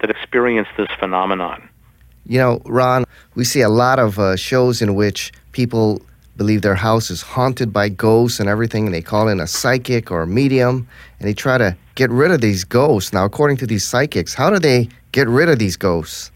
that 0.00 0.10
experience 0.10 0.68
this 0.76 0.88
phenomenon. 0.98 1.68
You 2.26 2.38
know, 2.38 2.62
Ron, 2.64 3.04
we 3.34 3.44
see 3.44 3.60
a 3.60 3.68
lot 3.68 3.98
of 3.98 4.18
uh, 4.18 4.36
shows 4.36 4.82
in 4.82 4.94
which 4.94 5.32
people 5.52 6.02
believe 6.36 6.62
their 6.62 6.74
house 6.74 7.10
is 7.10 7.22
haunted 7.22 7.72
by 7.72 7.88
ghosts 7.88 8.40
and 8.40 8.48
everything, 8.48 8.86
and 8.86 8.94
they 8.94 9.02
call 9.02 9.28
in 9.28 9.40
a 9.40 9.46
psychic 9.46 10.10
or 10.10 10.22
a 10.22 10.26
medium, 10.26 10.88
and 11.18 11.28
they 11.28 11.34
try 11.34 11.58
to 11.58 11.76
get 11.96 12.10
rid 12.10 12.30
of 12.30 12.40
these 12.40 12.64
ghosts. 12.64 13.12
Now, 13.12 13.24
according 13.24 13.58
to 13.58 13.66
these 13.66 13.84
psychics, 13.84 14.32
how 14.32 14.48
do 14.48 14.58
they 14.58 14.88
get 15.12 15.28
rid 15.28 15.48
of 15.48 15.58
these 15.58 15.76
ghosts? 15.76 16.30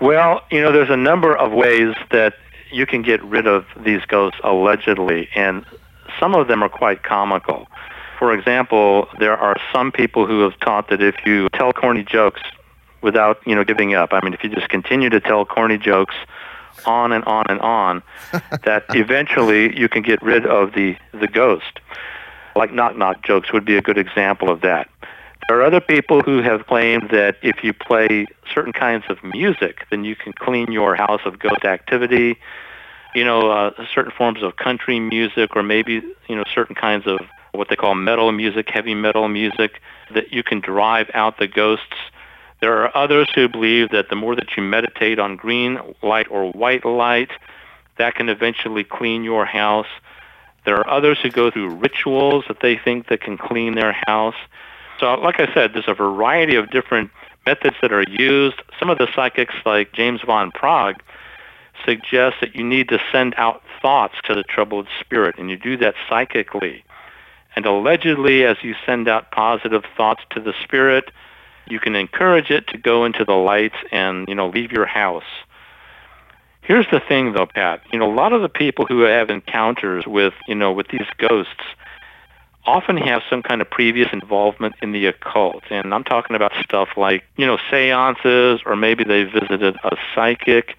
Well, 0.00 0.40
you 0.50 0.60
know, 0.60 0.72
there's 0.72 0.90
a 0.90 0.96
number 0.96 1.36
of 1.36 1.52
ways 1.52 1.94
that 2.10 2.34
you 2.72 2.86
can 2.86 3.02
get 3.02 3.22
rid 3.22 3.46
of 3.46 3.64
these 3.84 4.04
ghosts 4.06 4.40
allegedly, 4.42 5.28
and 5.36 5.64
some 6.18 6.34
of 6.34 6.48
them 6.48 6.62
are 6.62 6.68
quite 6.68 7.04
comical. 7.04 7.68
For 8.22 8.32
example, 8.32 9.08
there 9.18 9.36
are 9.36 9.56
some 9.72 9.90
people 9.90 10.28
who 10.28 10.42
have 10.42 10.56
taught 10.60 10.90
that 10.90 11.02
if 11.02 11.16
you 11.26 11.48
tell 11.48 11.72
corny 11.72 12.04
jokes 12.04 12.40
without, 13.00 13.40
you 13.44 13.56
know, 13.56 13.64
giving 13.64 13.96
up, 13.96 14.12
I 14.12 14.20
mean, 14.20 14.32
if 14.32 14.44
you 14.44 14.48
just 14.48 14.68
continue 14.68 15.10
to 15.10 15.18
tell 15.18 15.44
corny 15.44 15.76
jokes 15.76 16.14
on 16.86 17.10
and 17.10 17.24
on 17.24 17.46
and 17.48 17.58
on, 17.58 18.00
that 18.64 18.84
eventually 18.90 19.76
you 19.76 19.88
can 19.88 20.02
get 20.02 20.22
rid 20.22 20.46
of 20.46 20.72
the, 20.74 20.96
the 21.10 21.26
ghost. 21.26 21.80
Like 22.54 22.72
knock 22.72 22.96
knock 22.96 23.24
jokes 23.24 23.52
would 23.52 23.64
be 23.64 23.76
a 23.76 23.82
good 23.82 23.98
example 23.98 24.50
of 24.50 24.60
that. 24.60 24.88
There 25.48 25.58
are 25.58 25.64
other 25.64 25.80
people 25.80 26.22
who 26.22 26.42
have 26.42 26.68
claimed 26.68 27.10
that 27.10 27.38
if 27.42 27.64
you 27.64 27.72
play 27.72 28.28
certain 28.54 28.72
kinds 28.72 29.02
of 29.08 29.18
music, 29.24 29.84
then 29.90 30.04
you 30.04 30.14
can 30.14 30.32
clean 30.32 30.70
your 30.70 30.94
house 30.94 31.22
of 31.24 31.40
ghost 31.40 31.64
activity. 31.64 32.38
You 33.16 33.24
know, 33.24 33.50
uh, 33.50 33.72
certain 33.92 34.12
forms 34.12 34.44
of 34.44 34.54
country 34.54 35.00
music, 35.00 35.56
or 35.56 35.64
maybe 35.64 35.94
you 36.28 36.36
know 36.36 36.44
certain 36.54 36.76
kinds 36.76 37.08
of 37.08 37.18
what 37.52 37.68
they 37.68 37.76
call 37.76 37.94
metal 37.94 38.32
music, 38.32 38.68
heavy 38.70 38.94
metal 38.94 39.28
music, 39.28 39.80
that 40.14 40.32
you 40.32 40.42
can 40.42 40.60
drive 40.60 41.10
out 41.14 41.38
the 41.38 41.46
ghosts. 41.46 41.96
There 42.60 42.82
are 42.82 42.96
others 42.96 43.28
who 43.34 43.48
believe 43.48 43.90
that 43.90 44.08
the 44.08 44.16
more 44.16 44.34
that 44.36 44.56
you 44.56 44.62
meditate 44.62 45.18
on 45.18 45.36
green 45.36 45.78
light 46.02 46.26
or 46.30 46.50
white 46.52 46.84
light, 46.84 47.30
that 47.98 48.14
can 48.14 48.28
eventually 48.28 48.84
clean 48.84 49.24
your 49.24 49.44
house. 49.44 49.86
There 50.64 50.76
are 50.76 50.88
others 50.88 51.18
who 51.22 51.30
go 51.30 51.50
through 51.50 51.74
rituals 51.74 52.44
that 52.48 52.60
they 52.60 52.76
think 52.76 53.08
that 53.08 53.20
can 53.20 53.36
clean 53.36 53.74
their 53.74 53.96
house. 54.06 54.36
So, 55.00 55.12
like 55.14 55.40
I 55.40 55.52
said, 55.52 55.72
there's 55.74 55.88
a 55.88 55.94
variety 55.94 56.54
of 56.54 56.70
different 56.70 57.10
methods 57.44 57.76
that 57.82 57.92
are 57.92 58.04
used. 58.08 58.62
Some 58.78 58.88
of 58.88 58.98
the 58.98 59.08
psychics, 59.14 59.54
like 59.66 59.92
James 59.92 60.20
van 60.24 60.52
Praagh, 60.52 61.00
suggest 61.84 62.36
that 62.40 62.54
you 62.54 62.62
need 62.62 62.88
to 62.88 63.00
send 63.10 63.34
out 63.36 63.62
thoughts 63.80 64.14
to 64.24 64.34
the 64.34 64.44
troubled 64.44 64.86
spirit, 65.00 65.36
and 65.38 65.50
you 65.50 65.56
do 65.56 65.76
that 65.78 65.94
psychically. 66.08 66.84
And 67.54 67.66
allegedly, 67.66 68.44
as 68.44 68.56
you 68.62 68.74
send 68.86 69.08
out 69.08 69.30
positive 69.30 69.84
thoughts 69.96 70.22
to 70.30 70.40
the 70.40 70.54
spirit, 70.62 71.10
you 71.68 71.78
can 71.78 71.94
encourage 71.94 72.50
it 72.50 72.66
to 72.68 72.78
go 72.78 73.04
into 73.04 73.24
the 73.24 73.34
light 73.34 73.74
and, 73.90 74.28
you 74.28 74.34
know, 74.34 74.48
leave 74.48 74.72
your 74.72 74.86
house. 74.86 75.24
Here's 76.62 76.86
the 76.90 77.00
thing 77.00 77.32
though, 77.32 77.46
Pat. 77.46 77.82
You 77.92 77.98
know, 77.98 78.10
a 78.10 78.14
lot 78.14 78.32
of 78.32 78.42
the 78.42 78.48
people 78.48 78.86
who 78.86 79.00
have 79.00 79.30
encounters 79.30 80.06
with, 80.06 80.34
you 80.46 80.54
know, 80.54 80.72
with 80.72 80.88
these 80.88 81.06
ghosts 81.18 81.62
often 82.64 82.96
have 82.96 83.22
some 83.28 83.42
kind 83.42 83.60
of 83.60 83.68
previous 83.68 84.08
involvement 84.12 84.76
in 84.80 84.92
the 84.92 85.06
occult. 85.06 85.64
And 85.70 85.92
I'm 85.92 86.04
talking 86.04 86.36
about 86.36 86.52
stuff 86.62 86.90
like, 86.96 87.24
you 87.36 87.44
know, 87.44 87.58
seances, 87.70 88.60
or 88.64 88.76
maybe 88.76 89.02
they 89.02 89.24
visited 89.24 89.76
a 89.82 89.96
psychic. 90.14 90.76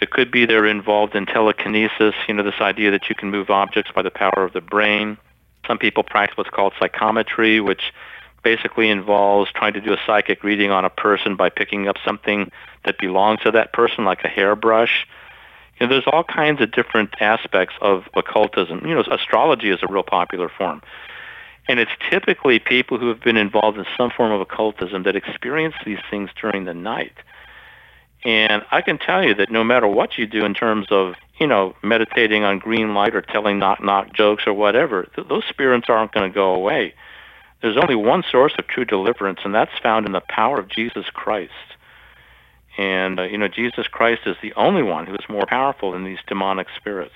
It 0.00 0.10
could 0.10 0.32
be 0.32 0.44
they're 0.44 0.66
involved 0.66 1.14
in 1.14 1.26
telekinesis, 1.26 2.14
you 2.26 2.34
know, 2.34 2.42
this 2.42 2.60
idea 2.60 2.90
that 2.90 3.08
you 3.08 3.14
can 3.14 3.30
move 3.30 3.50
objects 3.50 3.92
by 3.94 4.02
the 4.02 4.10
power 4.10 4.42
of 4.42 4.52
the 4.52 4.60
brain. 4.60 5.16
Some 5.66 5.78
people 5.78 6.02
practice 6.02 6.36
what's 6.36 6.50
called 6.50 6.72
psychometry, 6.78 7.60
which 7.60 7.92
basically 8.42 8.90
involves 8.90 9.50
trying 9.52 9.72
to 9.72 9.80
do 9.80 9.92
a 9.92 9.98
psychic 10.06 10.44
reading 10.44 10.70
on 10.70 10.84
a 10.84 10.90
person 10.90 11.34
by 11.34 11.48
picking 11.48 11.88
up 11.88 11.96
something 12.04 12.50
that 12.84 12.98
belongs 12.98 13.40
to 13.40 13.50
that 13.50 13.72
person, 13.72 14.04
like 14.04 14.22
a 14.24 14.28
hairbrush. 14.28 15.06
You 15.80 15.86
know, 15.86 15.92
there's 15.92 16.06
all 16.06 16.24
kinds 16.24 16.60
of 16.60 16.70
different 16.70 17.14
aspects 17.20 17.74
of 17.80 18.04
occultism. 18.14 18.86
You 18.86 18.94
know, 18.94 19.04
astrology 19.10 19.70
is 19.70 19.80
a 19.82 19.92
real 19.92 20.02
popular 20.02 20.48
form. 20.48 20.82
And 21.66 21.80
it's 21.80 21.90
typically 22.10 22.58
people 22.58 22.98
who 22.98 23.08
have 23.08 23.20
been 23.20 23.38
involved 23.38 23.78
in 23.78 23.86
some 23.96 24.10
form 24.10 24.30
of 24.30 24.40
occultism 24.40 25.02
that 25.04 25.16
experience 25.16 25.74
these 25.84 25.98
things 26.10 26.30
during 26.38 26.64
the 26.66 26.74
night. 26.74 27.14
And 28.24 28.64
I 28.70 28.80
can 28.80 28.96
tell 28.98 29.22
you 29.22 29.34
that 29.34 29.50
no 29.50 29.62
matter 29.62 29.86
what 29.86 30.16
you 30.16 30.26
do 30.26 30.44
in 30.44 30.54
terms 30.54 30.86
of, 30.90 31.14
you 31.38 31.46
know, 31.46 31.74
meditating 31.82 32.42
on 32.42 32.58
green 32.58 32.94
light 32.94 33.14
or 33.14 33.20
telling 33.20 33.58
knock 33.58 33.82
knock 33.82 34.14
jokes 34.14 34.44
or 34.46 34.54
whatever, 34.54 35.08
th- 35.14 35.28
those 35.28 35.44
spirits 35.48 35.86
aren't 35.88 36.12
going 36.12 36.30
to 36.30 36.34
go 36.34 36.54
away. 36.54 36.94
There's 37.60 37.76
only 37.76 37.94
one 37.94 38.24
source 38.30 38.54
of 38.58 38.66
true 38.66 38.84
deliverance, 38.84 39.40
and 39.44 39.54
that's 39.54 39.78
found 39.82 40.06
in 40.06 40.12
the 40.12 40.20
power 40.20 40.58
of 40.58 40.68
Jesus 40.68 41.06
Christ. 41.12 41.52
And, 42.76 43.20
uh, 43.20 43.24
you 43.24 43.38
know, 43.38 43.48
Jesus 43.48 43.86
Christ 43.88 44.22
is 44.26 44.36
the 44.42 44.52
only 44.54 44.82
one 44.82 45.06
who 45.06 45.14
is 45.14 45.28
more 45.28 45.46
powerful 45.46 45.92
than 45.92 46.04
these 46.04 46.18
demonic 46.26 46.66
spirits. 46.76 47.14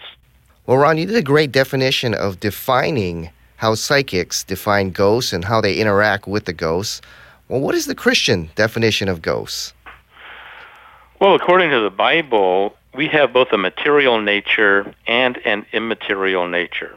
Well, 0.67 0.77
Ron, 0.77 0.99
you 0.99 1.07
did 1.07 1.17
a 1.17 1.23
great 1.23 1.51
definition 1.51 2.15
of 2.15 2.41
defining 2.41 3.31
how 3.57 3.75
psychics 3.75 4.45
define 4.45 4.91
ghosts 4.91 5.33
and 5.33 5.45
how 5.47 5.61
they 5.61 5.75
interact 5.75 6.29
with 6.29 6.45
the 6.45 6.53
ghosts. 6.53 7.01
Well, 7.49 7.61
what 7.61 7.75
is 7.75 7.87
the 7.87 7.95
Christian 7.95 8.51
definition 8.55 9.09
of 9.09 9.21
ghosts? 9.23 9.73
Well, 11.21 11.35
according 11.35 11.71
to 11.71 11.81
the 11.81 11.91
Bible, 11.91 12.77
we 12.95 13.09
have 13.09 13.33
both 13.33 13.49
a 13.53 13.59
material 13.59 14.21
nature 14.21 14.95
and 15.07 15.37
an 15.39 15.67
immaterial 15.73 16.49
nature. 16.49 16.97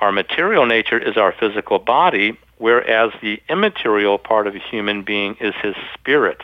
Our 0.00 0.12
material 0.12 0.66
nature 0.66 0.98
is 0.98 1.16
our 1.16 1.32
physical 1.32 1.78
body, 1.78 2.38
whereas 2.58 3.12
the 3.22 3.40
immaterial 3.48 4.18
part 4.18 4.46
of 4.46 4.54
a 4.54 4.58
human 4.58 5.02
being 5.02 5.36
is 5.40 5.54
his 5.62 5.74
spirit 5.94 6.42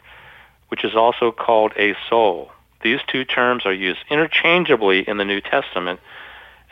which 0.70 0.84
is 0.84 0.94
also 0.94 1.30
called 1.32 1.72
a 1.76 1.94
soul. 2.08 2.50
These 2.82 3.00
two 3.06 3.24
terms 3.24 3.66
are 3.66 3.72
used 3.72 4.00
interchangeably 4.08 5.06
in 5.06 5.18
the 5.18 5.24
New 5.24 5.40
Testament, 5.40 6.00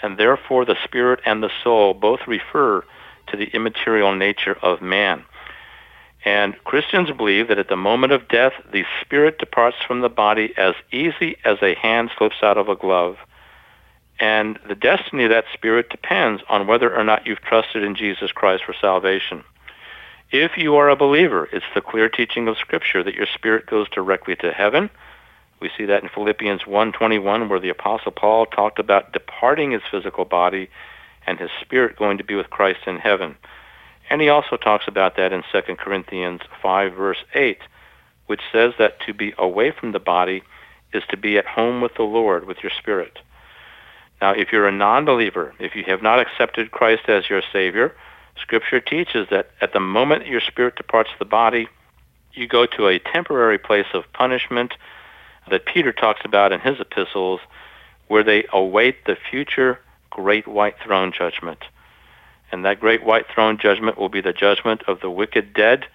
and 0.01 0.17
therefore 0.17 0.65
the 0.65 0.83
spirit 0.85 1.21
and 1.27 1.43
the 1.43 1.51
soul 1.63 1.95
both 1.95 2.21
refer 2.27 2.85
to 3.27 3.37
the 3.37 3.47
immaterial 3.53 4.15
nature 4.15 4.57
of 4.63 4.81
man. 4.81 5.25
And 6.25 6.57
Christians 6.65 7.11
believe 7.11 7.49
that 7.49 7.59
at 7.59 7.69
the 7.69 7.77
moment 7.77 8.13
of 8.13 8.29
death, 8.29 8.53
the 8.73 8.85
spirit 9.01 9.39
departs 9.39 9.77
from 9.87 10.01
the 10.01 10.09
body 10.09 10.53
as 10.57 10.75
easy 10.91 11.37
as 11.45 11.59
a 11.63 11.75
hand 11.75 12.11
slips 12.17 12.37
out 12.43 12.59
of 12.59 12.69
a 12.69 12.77
glove. 12.77 13.17
And 14.21 14.59
the 14.67 14.75
destiny 14.75 15.25
of 15.25 15.31
that 15.31 15.45
spirit 15.55 15.91
depends 15.91 16.43
on 16.49 16.67
whether 16.67 16.95
or 16.95 17.05
not 17.05 17.27
you've 17.27 17.41
trusted 17.41 17.85
in 17.85 17.95
Jesus 17.95 18.33
Christ 18.33 18.65
for 18.65 18.75
salvation. 18.81 19.45
If 20.31 20.59
you 20.59 20.75
are 20.77 20.91
a 20.91 20.97
believer, 20.97 21.49
it's 21.53 21.65
the 21.75 21.81
clear 21.81 22.09
teaching 22.09 22.49
of 22.49 22.59
Scripture 22.59 23.03
that 23.03 23.15
your 23.15 23.27
spirit 23.33 23.67
goes 23.67 23.89
directly 23.89 24.37
to 24.37 24.53
heaven. 24.53 24.91
We 25.61 25.71
see 25.77 25.87
that 25.87 26.03
in 26.03 26.09
Philippians 26.09 26.67
1:21 26.67 27.49
where 27.49 27.61
the 27.61 27.71
apostle 27.71 28.13
Paul 28.13 28.47
talked 28.47 28.79
about 28.79 29.13
departing 29.13 29.71
his 29.71 29.83
physical 29.91 30.25
body 30.25 30.69
and 31.27 31.39
his 31.39 31.51
spirit 31.61 31.97
going 31.97 32.19
to 32.19 32.25
be 32.25 32.35
with 32.35 32.51
Christ 32.51 32.81
in 32.87 32.99
heaven. 32.99 33.37
And 34.11 34.21
he 34.21 34.29
also 34.29 34.57
talks 34.57 34.89
about 34.89 35.17
that 35.17 35.33
in 35.33 35.43
2 35.53 35.77
Corinthians 35.77 36.41
5 36.63 36.95
verse 36.95 37.25
8, 37.35 37.59
which 38.27 38.41
says 38.53 38.73
that 38.79 39.01
to 39.07 39.13
be 39.13 39.35
away 39.39 39.71
from 39.71 39.93
the 39.93 39.99
body 39.99 40.43
is 40.93 41.03
to 41.11 41.17
be 41.17 41.37
at 41.37 41.47
home 41.47 41.81
with 41.81 41.95
the 41.95 42.03
Lord 42.03 42.47
with 42.47 42.59
your 42.63 42.73
spirit. 42.79 43.19
Now, 44.21 44.33
if 44.33 44.51
you're 44.51 44.67
a 44.67 44.73
non-believer, 44.73 45.55
if 45.59 45.77
you 45.77 45.85
have 45.87 46.03
not 46.03 46.19
accepted 46.19 46.71
Christ 46.71 47.09
as 47.09 47.29
your 47.29 47.43
savior, 47.53 47.95
Scripture 48.41 48.81
teaches 48.81 49.29
that 49.31 49.51
at 49.61 49.73
the 49.73 49.81
moment 49.81 50.27
your 50.27 50.41
spirit 50.41 50.77
departs 50.77 51.11
the 51.19 51.25
body, 51.25 51.69
you 52.33 52.47
go 52.47 52.67
to 52.67 52.87
a 52.87 52.99
temporary 52.99 53.59
place 53.59 53.87
of 53.95 54.11
punishment 54.13 54.75
that 55.51 55.67
Peter 55.67 55.93
talks 55.93 56.21
about 56.25 56.53
in 56.53 56.61
his 56.61 56.81
epistles, 56.81 57.41
where 58.09 58.23
they 58.23 58.45
await 58.53 59.05
the 59.05 59.17
future 59.31 59.81
great 60.11 60.49
white 60.49 60.77
throne 60.83 61.13
judgment. 61.13 61.59
And 62.51 62.65
that 62.65 62.81
great 62.81 63.05
white 63.05 63.27
throne 63.33 63.59
judgment 63.59 63.99
will 63.99 64.09
be 64.09 64.21
the 64.21 64.33
judgment 64.33 64.83
of 64.87 65.01
the 65.01 65.11
wicked 65.11 65.53
dead, 65.53 65.87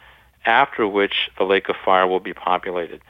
after 0.46 0.88
which 0.88 1.30
the 1.38 1.44
lake 1.44 1.70
of 1.70 1.76
fire 1.84 2.08
will 2.08 2.20
be 2.20 2.34
populated. 2.34 3.02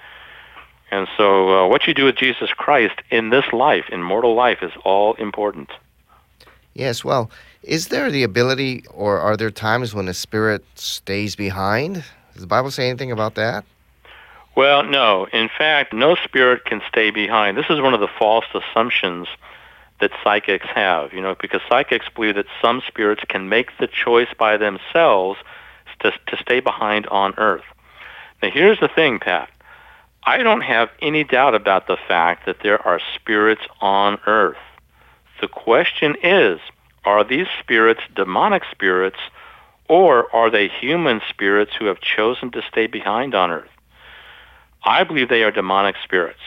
And 0.91 1.07
so, 1.17 1.50
uh, 1.50 1.67
what 1.67 1.88
you 1.88 1.93
do 1.93 2.05
with 2.05 2.15
Jesus 2.15 2.51
Christ 2.53 2.95
in 3.09 3.31
this 3.31 3.45
life, 3.51 3.85
in 3.91 4.03
mortal 4.03 4.35
life, 4.35 4.59
is 4.62 4.71
all 4.85 5.15
important. 5.15 5.71
Yes, 6.73 7.03
well, 7.03 7.29
is 7.63 7.88
there 7.88 8.12
the 8.12 8.23
ability, 8.23 8.85
or 8.93 9.19
are 9.19 9.35
there 9.35 9.51
times 9.51 9.93
when 9.93 10.05
the 10.05 10.13
spirit 10.13 10.63
stays 10.75 11.35
behind? 11.35 12.03
Does 12.33 12.41
the 12.41 12.47
Bible 12.47 12.71
say 12.71 12.89
anything 12.89 13.12
about 13.12 13.35
that? 13.35 13.65
Well, 14.55 14.83
no. 14.83 15.27
In 15.33 15.50
fact, 15.50 15.93
no 15.93 16.15
spirit 16.15 16.65
can 16.65 16.81
stay 16.88 17.09
behind. 17.09 17.57
This 17.57 17.69
is 17.69 17.81
one 17.81 17.93
of 17.93 18.00
the 18.00 18.07
false 18.07 18.45
assumptions 18.53 19.27
that 20.03 20.12
psychics 20.22 20.67
have, 20.75 21.13
you 21.13 21.22
know, 21.22 21.33
because 21.39 21.62
psychics 21.69 22.07
believe 22.13 22.36
that 22.36 22.45
some 22.62 22.81
spirits 22.86 23.24
can 23.29 23.48
make 23.48 23.69
the 23.79 23.88
choice 23.88 24.27
by 24.38 24.57
themselves 24.57 25.39
to, 26.01 26.12
to 26.27 26.38
stay 26.41 26.60
behind 26.60 27.07
on 27.07 27.33
Earth. 27.38 27.63
Now, 28.41 28.50
here's 28.51 28.81
the 28.81 28.89
thing, 28.89 29.19
Pat. 29.19 29.50
I 30.25 30.43
don't 30.43 30.62
have 30.62 30.89
any 31.01 31.24
doubt 31.24 31.55
about 31.55 31.88
the 31.88 31.98
fact 32.07 32.45
that 32.45 32.57
there 32.63 32.86
are 32.86 33.00
spirits 33.15 33.62
on 33.79 34.19
Earth. 34.27 34.57
The 35.39 35.48
question 35.48 36.17
is, 36.22 36.60
are 37.05 37.24
these 37.24 37.48
spirits 37.62 38.01
demonic 38.13 38.63
spirits 38.72 39.19
or 39.88 40.33
are 40.36 40.50
they 40.50 40.67
human 40.67 41.22
spirits 41.29 41.72
who 41.79 41.86
have 41.86 42.01
chosen 42.01 42.51
to 42.51 42.62
stay 42.69 42.88
behind 42.88 43.36
on 43.36 43.51
earth? 43.51 43.69
I 44.83 45.03
believe 45.03 45.29
they 45.29 45.43
are 45.43 45.51
demonic 45.51 45.95
spirits. 46.03 46.39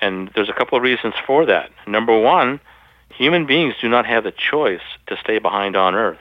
And 0.00 0.30
there's 0.34 0.48
a 0.48 0.52
couple 0.52 0.76
of 0.76 0.82
reasons 0.82 1.14
for 1.24 1.46
that. 1.46 1.70
Number 1.86 2.18
one, 2.18 2.60
human 3.12 3.46
beings 3.46 3.74
do 3.80 3.88
not 3.88 4.06
have 4.06 4.24
the 4.24 4.32
choice 4.32 4.82
to 5.06 5.16
stay 5.16 5.38
behind 5.38 5.76
on 5.76 5.94
earth. 5.94 6.18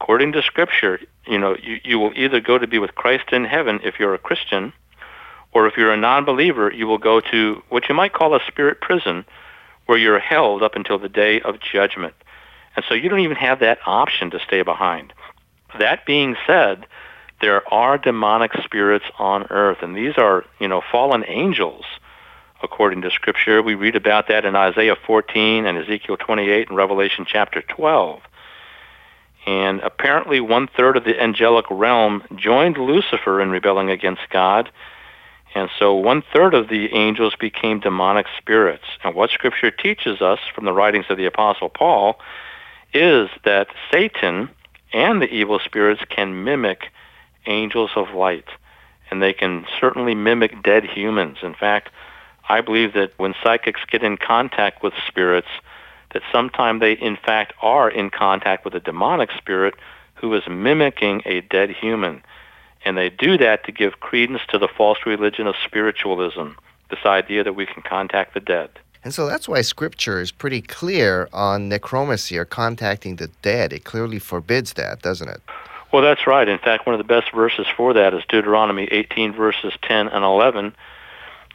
According 0.00 0.32
to 0.32 0.42
Scripture, 0.42 1.00
you 1.26 1.38
know, 1.38 1.56
you, 1.62 1.78
you 1.84 1.98
will 1.98 2.12
either 2.16 2.40
go 2.40 2.58
to 2.58 2.66
be 2.66 2.78
with 2.78 2.94
Christ 2.94 3.32
in 3.32 3.44
heaven 3.44 3.80
if 3.82 3.98
you're 3.98 4.14
a 4.14 4.18
Christian, 4.18 4.72
or 5.52 5.66
if 5.66 5.76
you're 5.76 5.92
a 5.92 5.96
non-believer, 5.96 6.72
you 6.72 6.86
will 6.86 6.98
go 6.98 7.20
to 7.20 7.62
what 7.68 7.88
you 7.88 7.94
might 7.94 8.12
call 8.12 8.34
a 8.34 8.40
spirit 8.46 8.80
prison, 8.80 9.24
where 9.86 9.98
you're 9.98 10.18
held 10.18 10.62
up 10.62 10.76
until 10.76 10.98
the 10.98 11.08
day 11.08 11.40
of 11.40 11.60
judgment. 11.60 12.14
And 12.76 12.84
so 12.88 12.94
you 12.94 13.08
don't 13.08 13.20
even 13.20 13.36
have 13.36 13.60
that 13.60 13.78
option 13.84 14.30
to 14.30 14.40
stay 14.40 14.62
behind. 14.62 15.12
That 15.78 16.06
being 16.06 16.36
said, 16.46 16.86
there 17.40 17.62
are 17.72 17.98
demonic 17.98 18.52
spirits 18.62 19.06
on 19.18 19.46
earth, 19.50 19.78
and 19.82 19.96
these 19.96 20.16
are, 20.16 20.44
you 20.60 20.68
know, 20.68 20.82
fallen 20.92 21.24
angels, 21.26 21.84
according 22.62 23.02
to 23.02 23.10
Scripture. 23.10 23.62
We 23.62 23.74
read 23.74 23.96
about 23.96 24.28
that 24.28 24.44
in 24.44 24.56
Isaiah 24.56 24.96
14 25.06 25.66
and 25.66 25.78
Ezekiel 25.78 26.16
28 26.16 26.68
and 26.68 26.76
Revelation 26.76 27.24
chapter 27.26 27.62
12. 27.62 28.20
And 29.46 29.80
apparently, 29.80 30.40
one 30.40 30.68
third 30.68 30.96
of 30.96 31.04
the 31.04 31.20
angelic 31.20 31.66
realm 31.70 32.22
joined 32.36 32.76
Lucifer 32.76 33.40
in 33.40 33.50
rebelling 33.50 33.90
against 33.90 34.22
God 34.30 34.70
and 35.54 35.68
so 35.78 35.94
one 35.94 36.22
third 36.32 36.54
of 36.54 36.68
the 36.68 36.92
angels 36.94 37.34
became 37.38 37.80
demonic 37.80 38.26
spirits. 38.38 38.84
And 39.02 39.14
what 39.14 39.30
Scripture 39.30 39.70
teaches 39.70 40.20
us 40.20 40.38
from 40.54 40.64
the 40.64 40.72
writings 40.72 41.06
of 41.08 41.16
the 41.16 41.26
Apostle 41.26 41.68
Paul 41.68 42.20
is 42.94 43.28
that 43.44 43.68
Satan 43.90 44.50
and 44.92 45.20
the 45.20 45.32
evil 45.32 45.60
spirits 45.64 46.02
can 46.08 46.44
mimic 46.44 46.88
angels 47.46 47.90
of 47.96 48.14
light. 48.14 48.48
And 49.10 49.20
they 49.20 49.32
can 49.32 49.66
certainly 49.80 50.14
mimic 50.14 50.62
dead 50.62 50.84
humans. 50.84 51.38
In 51.42 51.54
fact, 51.54 51.90
I 52.50 52.60
believe 52.62 52.94
that 52.94 53.12
when 53.16 53.34
psychics 53.44 53.82
get 53.88 54.02
in 54.02 54.16
contact 54.16 54.82
with 54.82 54.92
spirits, 55.06 55.46
that 56.12 56.22
sometimes 56.32 56.80
they 56.80 56.94
in 56.94 57.16
fact 57.16 57.52
are 57.62 57.88
in 57.88 58.10
contact 58.10 58.64
with 58.64 58.74
a 58.74 58.80
demonic 58.80 59.30
spirit 59.38 59.74
who 60.14 60.34
is 60.34 60.42
mimicking 60.48 61.22
a 61.24 61.42
dead 61.42 61.70
human. 61.70 62.22
And 62.84 62.98
they 62.98 63.08
do 63.08 63.38
that 63.38 63.64
to 63.66 63.72
give 63.72 64.00
credence 64.00 64.42
to 64.48 64.58
the 64.58 64.66
false 64.66 64.98
religion 65.06 65.46
of 65.46 65.54
spiritualism, 65.64 66.48
this 66.90 67.06
idea 67.06 67.44
that 67.44 67.52
we 67.52 67.66
can 67.66 67.82
contact 67.82 68.34
the 68.34 68.40
dead. 68.40 68.70
And 69.04 69.14
so 69.14 69.28
that's 69.28 69.48
why 69.48 69.60
scripture 69.62 70.20
is 70.20 70.32
pretty 70.32 70.60
clear 70.60 71.28
on 71.32 71.68
necromancy 71.68 72.36
or 72.36 72.44
contacting 72.44 73.16
the 73.16 73.28
dead. 73.42 73.72
It 73.72 73.84
clearly 73.84 74.18
forbids 74.18 74.72
that, 74.72 75.02
doesn't 75.02 75.28
it? 75.28 75.40
Well, 75.92 76.02
that's 76.02 76.26
right. 76.26 76.48
In 76.48 76.58
fact, 76.58 76.84
one 76.84 76.94
of 76.94 76.98
the 76.98 77.04
best 77.04 77.30
verses 77.32 77.66
for 77.76 77.92
that 77.94 78.12
is 78.12 78.24
Deuteronomy 78.28 78.88
18, 78.90 79.34
verses 79.34 79.72
10 79.82 80.08
and 80.08 80.24
11. 80.24 80.74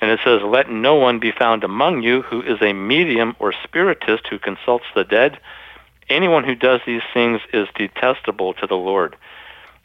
And 0.02 0.12
it 0.12 0.20
says, 0.24 0.42
Let 0.44 0.70
no 0.70 0.96
one 0.96 1.20
be 1.20 1.32
found 1.32 1.64
among 1.64 2.04
you 2.04 2.22
who 2.22 2.42
is 2.42 2.62
a 2.62 2.74
medium 2.74 3.36
or 3.40 3.54
spiritist 3.64 4.28
who 4.28 4.40
consults 4.40 4.86
the 4.94 5.04
dead. 5.04 5.40
Anyone 6.10 6.44
who 6.44 6.56
does 6.56 6.82
these 6.86 7.02
things 7.14 7.42
is 7.54 7.68
detestable 7.76 8.54
to 8.56 8.68
the 8.68 8.76
Lord. 8.76 9.16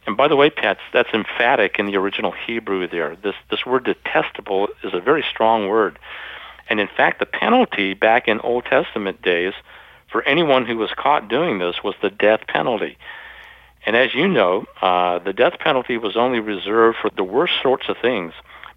And 0.06 0.16
by 0.16 0.28
the 0.28 0.36
way, 0.36 0.50
Pat, 0.50 0.78
that's 0.92 1.12
emphatic 1.14 1.78
in 1.78 1.86
the 1.86 1.96
original 1.96 2.32
Hebrew 2.32 2.88
there. 2.88 3.16
This, 3.16 3.34
this 3.50 3.64
word 3.64 3.84
detestable 3.84 4.68
is 4.82 4.92
a 4.92 5.00
very 5.00 5.24
strong 5.30 5.68
word. 5.68 5.98
And 6.68 6.80
in 6.80 6.88
fact, 6.88 7.18
the 7.18 7.26
penalty 7.26 7.94
back 7.94 8.28
in 8.28 8.40
Old 8.40 8.64
Testament 8.64 9.22
days 9.22 9.52
for 10.10 10.22
anyone 10.22 10.66
who 10.66 10.76
was 10.76 10.90
caught 10.96 11.28
doing 11.28 11.58
this 11.58 11.76
was 11.84 11.94
the 12.02 12.10
death 12.10 12.40
penalty. 12.48 12.96
And 13.86 13.96
as 13.96 14.14
you 14.14 14.28
know, 14.28 14.66
uh, 14.82 15.18
the 15.20 15.32
death 15.32 15.58
penalty 15.58 15.96
was 15.96 16.16
only 16.16 16.40
reserved 16.40 16.98
for 17.00 17.10
the 17.10 17.24
worst 17.24 17.54
sorts 17.62 17.88
of 17.88 17.96
things 17.98 18.32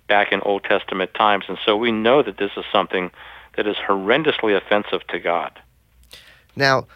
back 0.08 0.32
in 0.32 0.42
Old 0.42 0.64
Testament 0.64 1.14
times. 1.14 1.46
And 1.48 1.58
so 1.66 1.76
we 1.78 1.92
know 1.92 2.24
that 2.24 2.38
this 2.38 2.52
is 2.58 2.66
something 2.72 3.12
that 3.56 3.68
is 3.68 3.76
horrendously 3.78 4.56
offensive 4.56 5.06
to 5.08 5.20
God. 5.20 5.60
Now, 6.56 6.88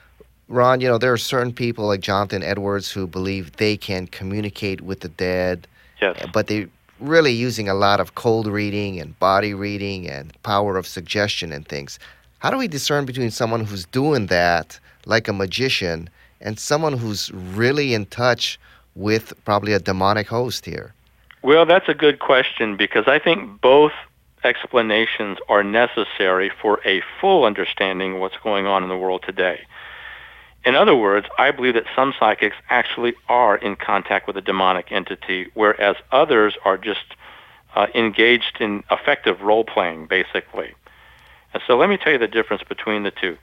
Ron, 0.49 0.81
you 0.81 0.87
know, 0.87 0.97
there 0.97 1.13
are 1.13 1.17
certain 1.17 1.53
people 1.53 1.87
like 1.87 1.99
Jonathan 1.99 2.43
Edwards 2.43 2.91
who 2.91 3.05
believe 3.05 3.53
they 3.53 3.75
can 3.75 4.07
communicate 4.07 4.81
with 4.81 5.01
the 5.01 5.09
dead. 5.09 5.67
Yes. 6.01 6.25
But 6.31 6.47
they're 6.47 6.69
really 6.99 7.33
using 7.33 7.67
a 7.67 7.73
lot 7.73 7.99
of 7.99 8.15
cold 8.15 8.47
reading 8.47 8.99
and 8.99 9.17
body 9.19 9.53
reading 9.53 10.09
and 10.09 10.31
power 10.43 10.77
of 10.77 10.87
suggestion 10.87 11.51
and 11.51 11.67
things. 11.67 11.99
How 12.39 12.49
do 12.49 12.57
we 12.57 12.67
discern 12.67 13.05
between 13.05 13.31
someone 13.31 13.65
who's 13.65 13.85
doing 13.85 14.27
that 14.27 14.79
like 15.05 15.27
a 15.27 15.33
magician 15.33 16.09
and 16.39 16.59
someone 16.59 16.97
who's 16.97 17.31
really 17.31 17.93
in 17.93 18.05
touch 18.05 18.59
with 18.95 19.33
probably 19.43 19.73
a 19.73 19.79
demonic 19.79 20.27
host 20.27 20.65
here? 20.65 20.93
Well, 21.47 21.65
that's 21.65 21.87
a 21.87 21.93
good 21.93 22.19
question 22.19 22.75
because 22.75 23.05
I 23.07 23.19
think 23.19 23.61
both 23.61 23.93
explanations 24.43 25.37
are 25.47 25.63
necessary 25.63 26.51
for 26.61 26.81
a 26.83 27.01
full 27.21 27.45
understanding 27.45 28.15
of 28.15 28.19
what's 28.19 28.35
going 28.43 28.67
on 28.67 28.83
in 28.83 28.89
the 28.89 28.97
world 28.97 29.23
today. 29.25 29.61
In 30.65 30.75
other 30.75 30.93
words, 30.93 31.25
I 31.39 31.51
believe 31.51 31.75
that 31.75 31.85
some 31.95 32.13
psychics 32.19 32.57
actually 32.69 33.13
are 33.29 33.55
in 33.55 33.77
contact 33.77 34.27
with 34.27 34.35
a 34.35 34.41
demonic 34.41 34.91
entity, 34.91 35.49
whereas 35.53 35.95
others 36.11 36.55
are 36.65 36.77
just 36.77 37.15
uh, 37.75 37.87
engaged 37.95 38.57
in 38.59 38.83
effective 38.91 39.39
role 39.39 39.63
playing, 39.63 40.07
basically. 40.07 40.73
And 41.53 41.63
so 41.65 41.77
let 41.77 41.87
me 41.87 41.95
tell 41.95 42.11
you 42.11 42.19
the 42.19 42.27
difference 42.27 42.63
between 42.63 43.03
the 43.03 43.11
two. 43.11 43.37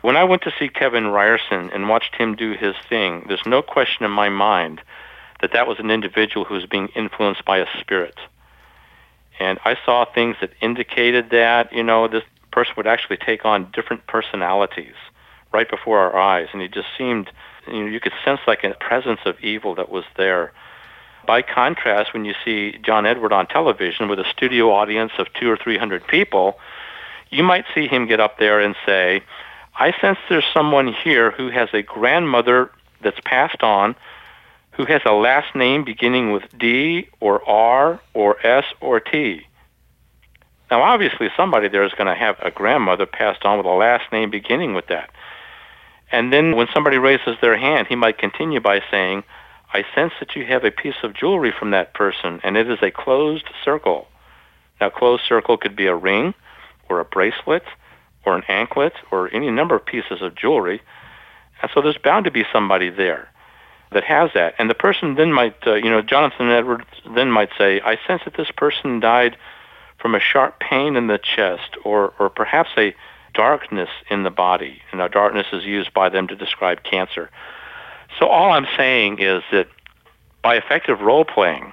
When 0.00 0.16
I 0.16 0.24
went 0.24 0.40
to 0.44 0.54
see 0.58 0.70
Kevin 0.70 1.08
Ryerson 1.08 1.68
and 1.74 1.90
watched 1.90 2.14
him 2.14 2.36
do 2.36 2.54
his 2.54 2.74
thing, 2.88 3.26
there's 3.28 3.44
no 3.44 3.60
question 3.60 4.06
in 4.06 4.12
my 4.12 4.30
mind 4.30 4.80
that 5.40 5.52
that 5.52 5.66
was 5.66 5.78
an 5.78 5.90
individual 5.90 6.44
who 6.44 6.54
was 6.54 6.66
being 6.66 6.88
influenced 6.88 7.44
by 7.44 7.58
a 7.58 7.66
spirit. 7.80 8.18
And 9.38 9.58
I 9.64 9.76
saw 9.84 10.04
things 10.04 10.36
that 10.40 10.50
indicated 10.60 11.30
that, 11.30 11.72
you 11.72 11.82
know, 11.82 12.08
this 12.08 12.24
person 12.52 12.74
would 12.76 12.86
actually 12.86 13.16
take 13.16 13.44
on 13.44 13.70
different 13.72 14.06
personalities 14.06 14.94
right 15.52 15.68
before 15.68 15.98
our 15.98 16.16
eyes, 16.16 16.48
and 16.52 16.60
he 16.62 16.68
just 16.68 16.88
seemed, 16.96 17.30
you 17.66 17.84
know, 17.84 17.86
you 17.86 18.00
could 18.00 18.12
sense 18.24 18.40
like 18.46 18.64
a 18.64 18.74
presence 18.74 19.20
of 19.24 19.40
evil 19.40 19.74
that 19.74 19.90
was 19.90 20.04
there. 20.16 20.52
By 21.26 21.42
contrast, 21.42 22.12
when 22.12 22.24
you 22.24 22.34
see 22.44 22.78
John 22.82 23.06
Edward 23.06 23.32
on 23.32 23.46
television 23.46 24.08
with 24.08 24.18
a 24.18 24.28
studio 24.30 24.70
audience 24.72 25.12
of 25.18 25.32
two 25.32 25.50
or 25.50 25.56
three 25.56 25.78
hundred 25.78 26.06
people, 26.06 26.58
you 27.30 27.42
might 27.42 27.64
see 27.74 27.86
him 27.86 28.06
get 28.06 28.20
up 28.20 28.38
there 28.38 28.60
and 28.60 28.74
say, 28.84 29.22
I 29.78 29.92
sense 30.00 30.18
there's 30.28 30.44
someone 30.52 30.92
here 30.92 31.30
who 31.30 31.48
has 31.50 31.68
a 31.72 31.82
grandmother 31.82 32.70
that's 33.02 33.20
passed 33.24 33.62
on 33.62 33.94
who 34.72 34.84
has 34.84 35.02
a 35.04 35.12
last 35.12 35.54
name 35.54 35.84
beginning 35.84 36.32
with 36.32 36.44
D 36.58 37.08
or 37.20 37.46
R 37.48 38.00
or 38.14 38.44
S 38.46 38.64
or 38.80 39.00
T. 39.00 39.46
Now, 40.70 40.82
obviously, 40.82 41.28
somebody 41.36 41.68
there 41.68 41.84
is 41.84 41.92
going 41.92 42.06
to 42.06 42.14
have 42.14 42.36
a 42.40 42.50
grandmother 42.50 43.06
passed 43.06 43.44
on 43.44 43.58
with 43.58 43.66
a 43.66 43.70
last 43.70 44.10
name 44.12 44.30
beginning 44.30 44.74
with 44.74 44.86
that. 44.86 45.10
And 46.12 46.32
then 46.32 46.56
when 46.56 46.68
somebody 46.72 46.98
raises 46.98 47.36
their 47.40 47.56
hand, 47.56 47.88
he 47.88 47.96
might 47.96 48.18
continue 48.18 48.60
by 48.60 48.80
saying, 48.90 49.24
I 49.72 49.84
sense 49.94 50.12
that 50.20 50.34
you 50.34 50.44
have 50.46 50.64
a 50.64 50.70
piece 50.70 50.96
of 51.02 51.14
jewelry 51.14 51.52
from 51.56 51.70
that 51.70 51.94
person, 51.94 52.40
and 52.42 52.56
it 52.56 52.70
is 52.70 52.78
a 52.82 52.90
closed 52.90 53.48
circle. 53.64 54.08
Now, 54.80 54.90
closed 54.90 55.24
circle 55.28 55.56
could 55.56 55.76
be 55.76 55.86
a 55.86 55.94
ring, 55.94 56.34
or 56.88 57.00
a 57.00 57.04
bracelet, 57.04 57.64
or 58.24 58.36
an 58.36 58.42
anklet, 58.48 58.94
or 59.10 59.32
any 59.32 59.50
number 59.50 59.74
of 59.74 59.84
pieces 59.84 60.22
of 60.22 60.34
jewelry. 60.34 60.80
And 61.62 61.70
so 61.74 61.82
there's 61.82 61.98
bound 61.98 62.24
to 62.24 62.30
be 62.30 62.44
somebody 62.52 62.90
there 62.90 63.28
that 63.92 64.04
has 64.04 64.30
that. 64.34 64.54
And 64.58 64.70
the 64.70 64.74
person 64.74 65.14
then 65.14 65.32
might, 65.32 65.56
uh, 65.66 65.74
you 65.74 65.90
know, 65.90 66.02
Jonathan 66.02 66.50
Edwards 66.50 66.84
then 67.14 67.30
might 67.30 67.50
say, 67.58 67.80
I 67.80 67.98
sense 68.06 68.22
that 68.24 68.36
this 68.36 68.50
person 68.50 69.00
died 69.00 69.36
from 69.98 70.14
a 70.14 70.20
sharp 70.20 70.60
pain 70.60 70.96
in 70.96 71.08
the 71.08 71.18
chest 71.18 71.76
or, 71.84 72.14
or 72.18 72.30
perhaps 72.30 72.70
a 72.76 72.94
darkness 73.34 73.90
in 74.08 74.22
the 74.22 74.30
body. 74.30 74.80
You 74.92 74.98
know, 74.98 75.08
darkness 75.08 75.46
is 75.52 75.64
used 75.64 75.92
by 75.92 76.08
them 76.08 76.28
to 76.28 76.36
describe 76.36 76.82
cancer. 76.82 77.30
So 78.18 78.26
all 78.26 78.52
I'm 78.52 78.66
saying 78.76 79.18
is 79.20 79.42
that 79.52 79.68
by 80.42 80.56
effective 80.56 81.00
role 81.00 81.24
playing 81.24 81.72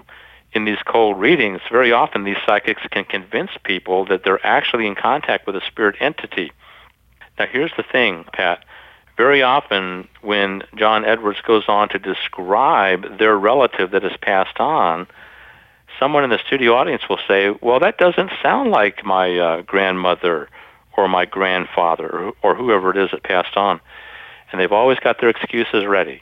in 0.53 0.65
these 0.65 0.77
cold 0.85 1.19
readings, 1.19 1.61
very 1.71 1.91
often 1.91 2.23
these 2.23 2.37
psychics 2.45 2.81
can 2.91 3.05
convince 3.05 3.51
people 3.63 4.05
that 4.05 4.23
they're 4.23 4.45
actually 4.45 4.87
in 4.87 4.95
contact 4.95 5.45
with 5.45 5.55
a 5.55 5.61
spirit 5.65 5.95
entity. 5.99 6.51
Now 7.39 7.45
here's 7.45 7.71
the 7.77 7.83
thing, 7.83 8.25
Pat. 8.33 8.63
Very 9.17 9.41
often 9.41 10.07
when 10.21 10.61
John 10.75 11.03
Edwards 11.03 11.41
goes 11.41 11.63
on 11.67 11.89
to 11.89 11.99
describe 11.99 13.17
their 13.17 13.35
relative 13.35 13.91
that 13.91 14.03
has 14.03 14.15
passed 14.21 14.59
on, 14.59 15.07
someone 15.99 16.23
in 16.23 16.29
the 16.29 16.39
studio 16.45 16.75
audience 16.75 17.01
will 17.09 17.19
say, 17.27 17.49
well, 17.61 17.79
that 17.79 17.97
doesn't 17.97 18.29
sound 18.43 18.69
like 18.69 19.03
my 19.03 19.37
uh, 19.37 19.61
grandmother 19.63 20.49
or 20.95 21.07
my 21.07 21.25
grandfather 21.25 22.31
or, 22.43 22.55
whoever 22.55 22.91
it 22.91 22.97
is 22.97 23.09
that 23.11 23.23
passed 23.23 23.57
on. 23.57 23.79
And 24.51 24.61
they've 24.61 24.71
always 24.71 24.99
got 24.99 25.19
their 25.19 25.29
excuses 25.29 25.85
ready. 25.85 26.21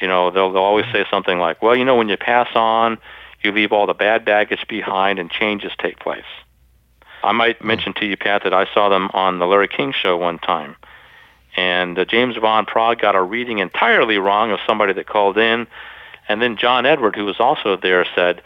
You 0.00 0.08
know, 0.08 0.30
they'll, 0.30 0.52
they'll 0.52 0.62
always 0.62 0.86
say 0.92 1.04
something 1.10 1.38
like, 1.38 1.62
well, 1.62 1.76
you 1.76 1.84
know, 1.84 1.96
when 1.96 2.08
you 2.08 2.16
pass 2.16 2.48
on, 2.54 2.98
you 3.42 3.52
leave 3.52 3.72
all 3.72 3.86
the 3.86 3.94
bad 3.94 4.24
baggage 4.24 4.66
behind 4.68 5.18
and 5.18 5.30
changes 5.30 5.72
take 5.78 5.98
place. 6.00 6.24
I 7.22 7.32
might 7.32 7.62
mention 7.64 7.92
to 7.94 8.06
you, 8.06 8.16
Pat, 8.16 8.44
that 8.44 8.54
I 8.54 8.66
saw 8.72 8.88
them 8.88 9.10
on 9.12 9.38
the 9.38 9.46
Larry 9.46 9.68
King 9.68 9.92
show 9.92 10.16
one 10.16 10.38
time. 10.38 10.76
And 11.60 11.98
uh, 11.98 12.06
James 12.06 12.36
Van 12.36 12.64
Praagh 12.64 12.98
got 13.02 13.14
a 13.14 13.20
reading 13.20 13.58
entirely 13.58 14.16
wrong 14.16 14.50
of 14.50 14.60
somebody 14.66 14.94
that 14.94 15.06
called 15.06 15.36
in. 15.36 15.66
And 16.26 16.40
then 16.40 16.56
John 16.56 16.86
Edward, 16.86 17.14
who 17.14 17.26
was 17.26 17.38
also 17.38 17.76
there, 17.76 18.06
said, 18.14 18.40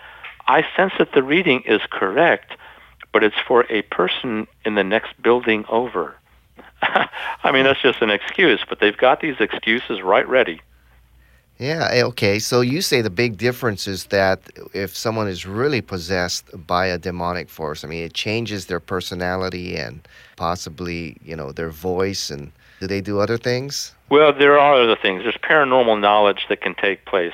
I 0.49 0.67
sense 0.77 0.95
that 0.99 1.13
the 1.13 1.23
reading 1.23 1.61
is 1.61 1.81
correct, 1.91 2.57
but 3.13 3.23
it's 3.23 3.37
for 3.47 3.67
a 3.71 3.83
person 3.83 4.49
in 4.65 4.75
the 4.75 4.83
next 4.83 5.13
building 5.23 5.65
over. 5.69 6.17
I 6.83 7.53
mean, 7.53 7.65
that's 7.65 7.81
just 7.81 8.03
an 8.03 8.11
excuse, 8.11 8.65
but 8.69 8.81
they've 8.81 8.97
got 8.97 9.21
these 9.21 9.37
excuses 9.39 10.03
right 10.03 10.29
ready. 10.29 10.61
Yeah, 11.59 11.89
eh, 11.93 12.03
okay. 12.03 12.41
So 12.41 12.63
you 12.63 12.83
say 12.83 13.01
the 13.01 13.11
big 13.11 13.39
difference 13.39 13.87
is 13.87 14.07
that 14.07 14.41
if 14.73 14.97
someone 14.97 15.29
is 15.29 15.47
really 15.47 15.81
possessed 15.81 16.47
by 16.67 16.87
a 16.87 16.99
demonic 16.99 17.49
force, 17.49 17.85
I 17.85 17.87
mean, 17.87 18.03
it 18.03 18.13
changes 18.13 18.67
their 18.67 18.81
personality 18.81 19.77
and 19.77 20.01
possibly, 20.35 21.17
you 21.25 21.37
know, 21.37 21.53
their 21.53 21.71
voice 21.71 22.29
and 22.29 22.51
do 22.81 22.87
they 22.87 23.01
do 23.01 23.19
other 23.19 23.39
things? 23.39 23.95
Well, 24.11 24.33
there 24.33 24.59
are 24.59 24.75
other 24.75 24.97
things. 24.97 25.23
There's 25.23 25.37
paranormal 25.37 26.01
knowledge 26.01 26.47
that 26.49 26.61
can 26.61 26.75
take 26.75 27.05
place. 27.05 27.33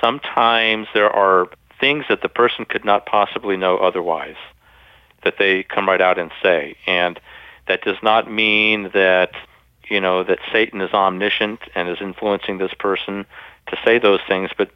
Sometimes 0.00 0.86
there 0.94 1.10
are 1.10 1.48
things 1.80 2.04
that 2.08 2.22
the 2.22 2.28
person 2.28 2.64
could 2.64 2.84
not 2.84 3.06
possibly 3.06 3.56
know 3.56 3.78
otherwise 3.78 4.36
that 5.24 5.34
they 5.38 5.62
come 5.64 5.88
right 5.88 6.00
out 6.00 6.18
and 6.18 6.30
say. 6.42 6.76
And 6.86 7.18
that 7.66 7.82
does 7.82 7.96
not 8.02 8.30
mean 8.30 8.90
that 8.94 9.32
you 9.88 10.00
know 10.00 10.22
that 10.22 10.38
Satan 10.52 10.80
is 10.80 10.92
omniscient 10.92 11.60
and 11.74 11.88
is 11.88 11.98
influencing 12.00 12.58
this 12.58 12.74
person 12.78 13.26
to 13.68 13.78
say 13.84 13.98
those 13.98 14.20
things, 14.26 14.50
but 14.56 14.70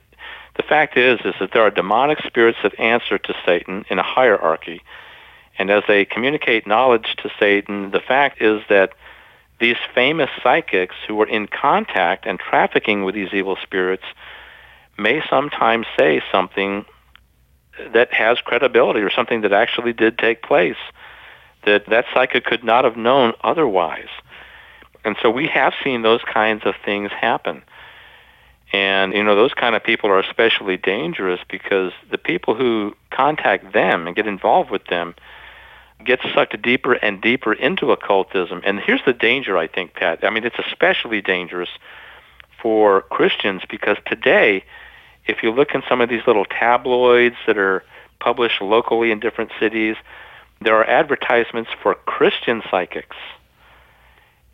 the 0.57 0.63
fact 0.63 0.97
is 0.97 1.21
is 1.25 1.35
that 1.41 1.53
there 1.53 1.63
are 1.63 1.71
demonic 1.71 2.19
spirits 2.27 2.59
that 2.63 2.79
answer 2.79 3.19
to 3.19 3.35
Satan 3.45 3.85
in 3.89 3.99
a 3.99 4.03
hierarchy. 4.03 4.83
And 5.59 5.71
as 5.71 5.83
they 5.87 6.05
communicate 6.05 6.67
knowledge 6.67 7.17
to 7.23 7.31
Satan, 7.39 7.91
the 7.91 8.01
fact 8.01 8.41
is 8.41 8.63
that 8.69 8.93
these 9.63 9.77
famous 9.95 10.29
psychics 10.43 10.97
who 11.07 11.15
were 11.15 11.29
in 11.29 11.47
contact 11.47 12.27
and 12.27 12.41
trafficking 12.41 13.05
with 13.05 13.15
these 13.15 13.33
evil 13.33 13.57
spirits 13.63 14.03
may 14.99 15.23
sometimes 15.31 15.87
say 15.97 16.21
something 16.33 16.85
that 17.95 18.13
has 18.13 18.41
credibility 18.41 18.99
or 19.01 19.11
something 19.11 19.43
that 19.43 19.53
actually 19.53 19.93
did 19.93 20.19
take 20.19 20.43
place 20.43 20.77
that 21.65 21.87
that 21.87 22.05
psychic 22.13 22.45
could 22.45 22.65
not 22.65 22.85
have 22.85 22.97
known 22.97 23.35
otherwise. 23.45 24.09
And 25.05 25.15
so 25.23 25.31
we 25.31 25.47
have 25.47 25.75
seen 25.85 26.03
those 26.03 26.23
kinds 26.23 26.63
of 26.67 26.75
things 26.85 27.13
happen. 27.13 27.63
And 28.73 29.13
you 29.13 29.23
know 29.23 29.37
those 29.37 29.55
kind 29.55 29.77
of 29.77 29.85
people 29.85 30.11
are 30.11 30.19
especially 30.19 30.77
dangerous 30.77 31.39
because 31.49 31.93
the 32.11 32.19
people 32.19 32.57
who 32.57 32.97
contact 33.11 33.73
them 33.73 34.09
and 34.09 34.17
get 34.17 34.27
involved 34.27 34.71
with 34.73 34.87
them 34.87 35.15
get 36.05 36.21
sucked 36.35 36.61
deeper 36.63 36.95
and 36.95 37.21
deeper 37.21 37.53
into 37.53 37.93
occultism. 37.93 38.63
And 38.65 38.81
here's 38.81 39.05
the 39.05 39.13
danger, 39.13 39.57
I 39.57 39.67
think, 39.67 39.95
Pat. 39.95 40.25
I 40.25 40.31
mean, 40.31 40.45
it's 40.45 40.59
especially 40.59 41.21
dangerous 41.21 41.71
for 42.61 43.03
Christians 43.03 43.63
because 43.69 43.97
today 44.07 44.65
if 45.27 45.43
you 45.43 45.51
look 45.51 45.75
in 45.75 45.83
some 45.89 46.01
of 46.01 46.09
these 46.09 46.23
little 46.27 46.45
tabloids 46.45 47.37
that 47.47 47.57
are 47.57 47.85
published 48.21 48.61
locally 48.61 49.11
in 49.11 49.21
different 49.21 49.51
cities, 49.61 49.97
there 50.61 50.77
are 50.77 50.85
advertisements 50.85 51.71
for 51.83 51.95
Christian 51.95 52.63
psychics. 52.71 53.17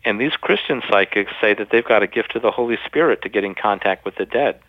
And 0.05 0.19
these 0.19 0.33
Christian 0.33 0.81
psychics 0.89 1.31
say 1.41 1.53
that 1.53 1.69
they've 1.71 1.85
got 1.85 2.03
a 2.03 2.07
gift 2.07 2.35
of 2.35 2.41
the 2.41 2.51
Holy 2.51 2.77
Spirit 2.85 3.21
to 3.23 3.29
get 3.29 3.43
in 3.43 3.53
contact 3.55 4.05
with 4.05 4.15
the 4.15 4.25
dead. 4.25 4.59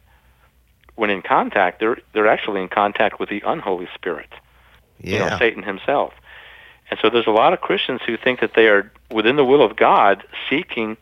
When 0.96 1.08
in 1.08 1.22
contact, 1.22 1.80
they're 1.80 1.98
they're 2.12 2.26
actually 2.26 2.60
in 2.60 2.68
contact 2.68 3.20
with 3.20 3.30
the 3.30 3.42
unholy 3.46 3.88
spirit. 3.94 4.28
Yeah. 5.00 5.12
You 5.12 5.30
know, 5.30 5.38
Satan 5.38 5.62
himself. 5.62 6.12
And 6.90 6.98
so 7.00 7.08
there's 7.08 7.26
a 7.26 7.32
lot 7.32 7.52
of 7.52 7.60
Christians 7.60 8.00
who 8.04 8.16
think 8.16 8.40
that 8.40 8.54
they 8.54 8.66
are 8.66 8.90
within 9.10 9.36
the 9.36 9.44
will 9.44 9.62
of 9.62 9.76
God 9.76 10.24
seeking, 10.48 10.96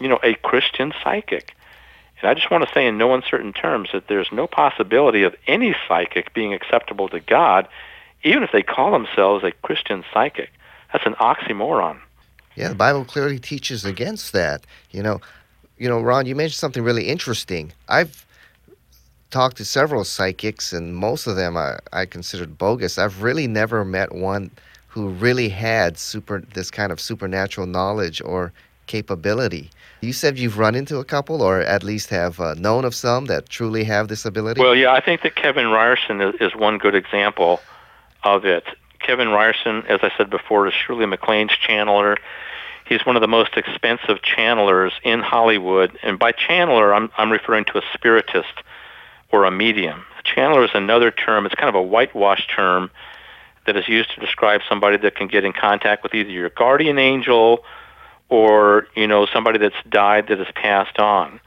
you 0.00 0.08
know, 0.08 0.18
a 0.22 0.34
Christian 0.34 0.92
psychic. 1.02 1.54
And 2.20 2.30
I 2.30 2.34
just 2.34 2.50
want 2.50 2.66
to 2.66 2.72
say 2.72 2.86
in 2.86 2.98
no 2.98 3.14
uncertain 3.14 3.52
terms 3.52 3.90
that 3.92 4.08
there's 4.08 4.30
no 4.30 4.46
possibility 4.46 5.22
of 5.22 5.34
any 5.46 5.74
psychic 5.88 6.32
being 6.34 6.52
acceptable 6.52 7.08
to 7.08 7.20
God, 7.20 7.66
even 8.22 8.42
if 8.42 8.52
they 8.52 8.62
call 8.62 8.92
themselves 8.92 9.42
a 9.42 9.50
Christian 9.50 10.04
psychic. 10.12 10.50
That's 10.92 11.06
an 11.06 11.14
oxymoron. 11.14 11.98
Yeah, 12.54 12.68
the 12.68 12.74
Bible 12.74 13.04
clearly 13.04 13.38
teaches 13.38 13.84
against 13.84 14.32
that. 14.34 14.64
You 14.90 15.02
know, 15.02 15.20
you 15.78 15.88
know, 15.88 16.00
Ron, 16.00 16.26
you 16.26 16.36
mentioned 16.36 16.58
something 16.58 16.84
really 16.84 17.08
interesting. 17.08 17.72
I've 17.88 18.26
talked 19.30 19.56
to 19.56 19.64
several 19.64 20.04
psychics, 20.04 20.72
and 20.72 20.94
most 20.94 21.26
of 21.26 21.36
them 21.36 21.56
I, 21.56 21.78
I 21.92 22.04
considered 22.04 22.58
bogus. 22.58 22.98
I've 22.98 23.22
really 23.22 23.46
never 23.46 23.84
met 23.84 24.14
one 24.14 24.50
who 24.92 25.08
really 25.08 25.48
had 25.48 25.96
super 25.96 26.42
this 26.52 26.70
kind 26.70 26.92
of 26.92 27.00
supernatural 27.00 27.66
knowledge 27.66 28.20
or 28.20 28.52
capability. 28.86 29.70
You 30.02 30.12
said 30.12 30.38
you've 30.38 30.58
run 30.58 30.74
into 30.74 30.98
a 30.98 31.04
couple, 31.04 31.40
or 31.40 31.60
at 31.60 31.82
least 31.82 32.10
have 32.10 32.38
uh, 32.38 32.54
known 32.54 32.84
of 32.84 32.94
some 32.94 33.24
that 33.26 33.48
truly 33.48 33.84
have 33.84 34.08
this 34.08 34.26
ability. 34.26 34.60
Well, 34.60 34.74
yeah, 34.74 34.92
I 34.92 35.00
think 35.00 35.22
that 35.22 35.34
Kevin 35.34 35.68
Ryerson 35.68 36.20
is, 36.20 36.34
is 36.40 36.54
one 36.54 36.76
good 36.76 36.94
example 36.94 37.60
of 38.22 38.44
it. 38.44 38.64
Kevin 38.98 39.28
Ryerson, 39.28 39.82
as 39.88 40.00
I 40.02 40.12
said 40.18 40.28
before, 40.28 40.68
is 40.68 40.74
Shirley 40.74 41.06
MacLaine's 41.06 41.52
channeler. 41.66 42.18
He's 42.84 43.06
one 43.06 43.16
of 43.16 43.22
the 43.22 43.28
most 43.28 43.56
expensive 43.56 44.18
channelers 44.20 44.92
in 45.02 45.20
Hollywood, 45.20 45.98
and 46.02 46.18
by 46.18 46.32
channeler, 46.32 46.94
I'm 46.94 47.10
I'm 47.16 47.32
referring 47.32 47.64
to 47.66 47.78
a 47.78 47.82
spiritist 47.94 48.62
or 49.30 49.46
a 49.46 49.50
medium. 49.50 50.04
A 50.18 50.22
channeler 50.22 50.64
is 50.66 50.72
another 50.74 51.10
term. 51.10 51.46
It's 51.46 51.54
kind 51.54 51.70
of 51.70 51.76
a 51.76 51.82
whitewash 51.82 52.46
term 52.54 52.90
that 53.66 53.76
is 53.76 53.88
used 53.88 54.14
to 54.14 54.20
describe 54.20 54.60
somebody 54.68 54.96
that 54.98 55.14
can 55.14 55.28
get 55.28 55.44
in 55.44 55.52
contact 55.52 56.02
with 56.02 56.14
either 56.14 56.30
your 56.30 56.50
guardian 56.50 56.98
angel 56.98 57.64
or 58.28 58.86
you 58.96 59.06
know 59.06 59.26
somebody 59.26 59.58
that's 59.58 59.76
died 59.88 60.28
that 60.28 60.38
has 60.38 60.48
passed 60.54 60.98
on. 60.98 61.40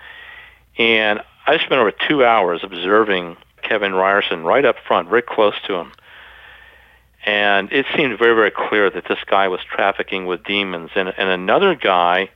And 0.78 1.22
I 1.48 1.58
spent 1.58 1.74
over 1.74 1.92
two 1.92 2.24
hours 2.24 2.62
observing 2.64 3.38
Kevin 3.62 3.94
Ryerson 3.94 4.44
right 4.44 4.66
up 4.66 4.78
front, 4.88 5.10
very 5.10 5.22
close 5.22 5.56
to 5.68 5.76
him. 5.76 5.92
And 7.26 7.72
it 7.72 7.86
seemed 7.96 8.18
very, 8.20 8.36
very 8.36 8.52
clear 8.52 8.90
that 8.90 9.06
this 9.08 9.18
guy 9.26 9.48
was 9.48 9.60
trafficking 9.64 10.28
with 10.28 10.44
demons. 10.44 10.92
And, 10.96 11.10
and 11.18 11.30
another 11.30 11.74
guy 11.74 12.30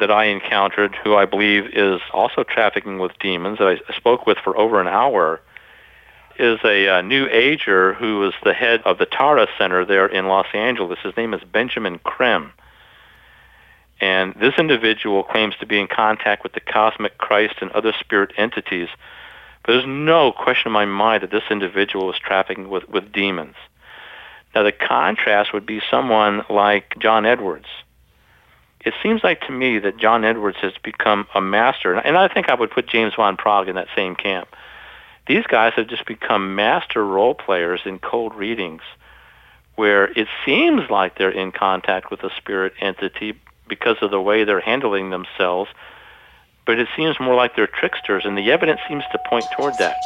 that 0.00 0.10
I 0.10 0.24
encountered, 0.24 0.96
who 1.04 1.14
I 1.14 1.24
believe 1.24 1.66
is 1.72 2.00
also 2.12 2.42
trafficking 2.42 2.98
with 2.98 3.12
demons, 3.20 3.58
that 3.58 3.78
I 3.88 3.96
spoke 3.96 4.26
with 4.26 4.38
for 4.38 4.56
over 4.56 4.80
an 4.80 4.88
hour, 4.88 5.40
is 6.38 6.58
a 6.64 6.88
uh, 6.88 7.00
new 7.02 7.26
ager 7.30 7.94
who 7.94 8.26
is 8.26 8.34
the 8.44 8.52
head 8.52 8.82
of 8.84 8.98
the 8.98 9.06
Tara 9.06 9.46
Center 9.58 9.84
there 9.84 10.06
in 10.06 10.26
Los 10.26 10.46
Angeles. 10.52 10.98
His 11.02 11.16
name 11.16 11.34
is 11.34 11.42
Benjamin 11.44 11.98
Creme. 11.98 12.52
And 14.00 14.34
this 14.34 14.54
individual 14.58 15.22
claims 15.22 15.54
to 15.60 15.66
be 15.66 15.78
in 15.78 15.86
contact 15.86 16.42
with 16.42 16.52
the 16.52 16.60
cosmic 16.60 17.18
Christ 17.18 17.56
and 17.60 17.70
other 17.70 17.94
spirit 17.98 18.32
entities. 18.36 18.88
But 19.64 19.72
there's 19.72 19.86
no 19.86 20.32
question 20.32 20.68
in 20.68 20.72
my 20.72 20.84
mind 20.84 21.22
that 21.22 21.30
this 21.30 21.44
individual 21.50 22.12
is 22.12 22.18
trafficking 22.18 22.68
with, 22.68 22.88
with 22.88 23.12
demons. 23.12 23.54
Now, 24.54 24.62
the 24.62 24.72
contrast 24.72 25.52
would 25.52 25.66
be 25.66 25.80
someone 25.90 26.42
like 26.48 26.98
John 26.98 27.26
Edwards. 27.26 27.66
It 28.84 28.94
seems 29.02 29.24
like 29.24 29.40
to 29.42 29.52
me 29.52 29.78
that 29.78 29.96
John 29.96 30.24
Edwards 30.24 30.58
has 30.60 30.74
become 30.82 31.26
a 31.34 31.40
master, 31.40 31.94
and 31.94 32.16
I 32.16 32.28
think 32.28 32.50
I 32.50 32.54
would 32.54 32.70
put 32.70 32.86
James 32.86 33.14
Van 33.16 33.36
Praagh 33.36 33.68
in 33.68 33.76
that 33.76 33.88
same 33.96 34.14
camp. 34.14 34.48
These 35.26 35.46
guys 35.46 35.72
have 35.76 35.88
just 35.88 36.06
become 36.06 36.54
master 36.54 37.04
role 37.04 37.34
players 37.34 37.80
in 37.84 37.98
cold 37.98 38.34
readings 38.34 38.82
where 39.76 40.04
it 40.12 40.28
seems 40.44 40.88
like 40.90 41.18
they're 41.18 41.30
in 41.30 41.50
contact 41.50 42.10
with 42.10 42.22
a 42.22 42.30
spirit 42.36 42.72
entity, 42.80 43.34
because 43.68 43.96
of 44.02 44.10
the 44.10 44.20
way 44.20 44.44
they're 44.44 44.60
handling 44.60 45.10
themselves, 45.10 45.70
but 46.66 46.78
it 46.78 46.88
seems 46.96 47.18
more 47.18 47.34
like 47.34 47.56
they're 47.56 47.66
tricksters, 47.66 48.24
and 48.24 48.36
the 48.36 48.50
evidence 48.50 48.80
seems 48.88 49.04
to 49.12 49.18
point 49.28 49.44
toward 49.56 49.74
that. 49.78 49.96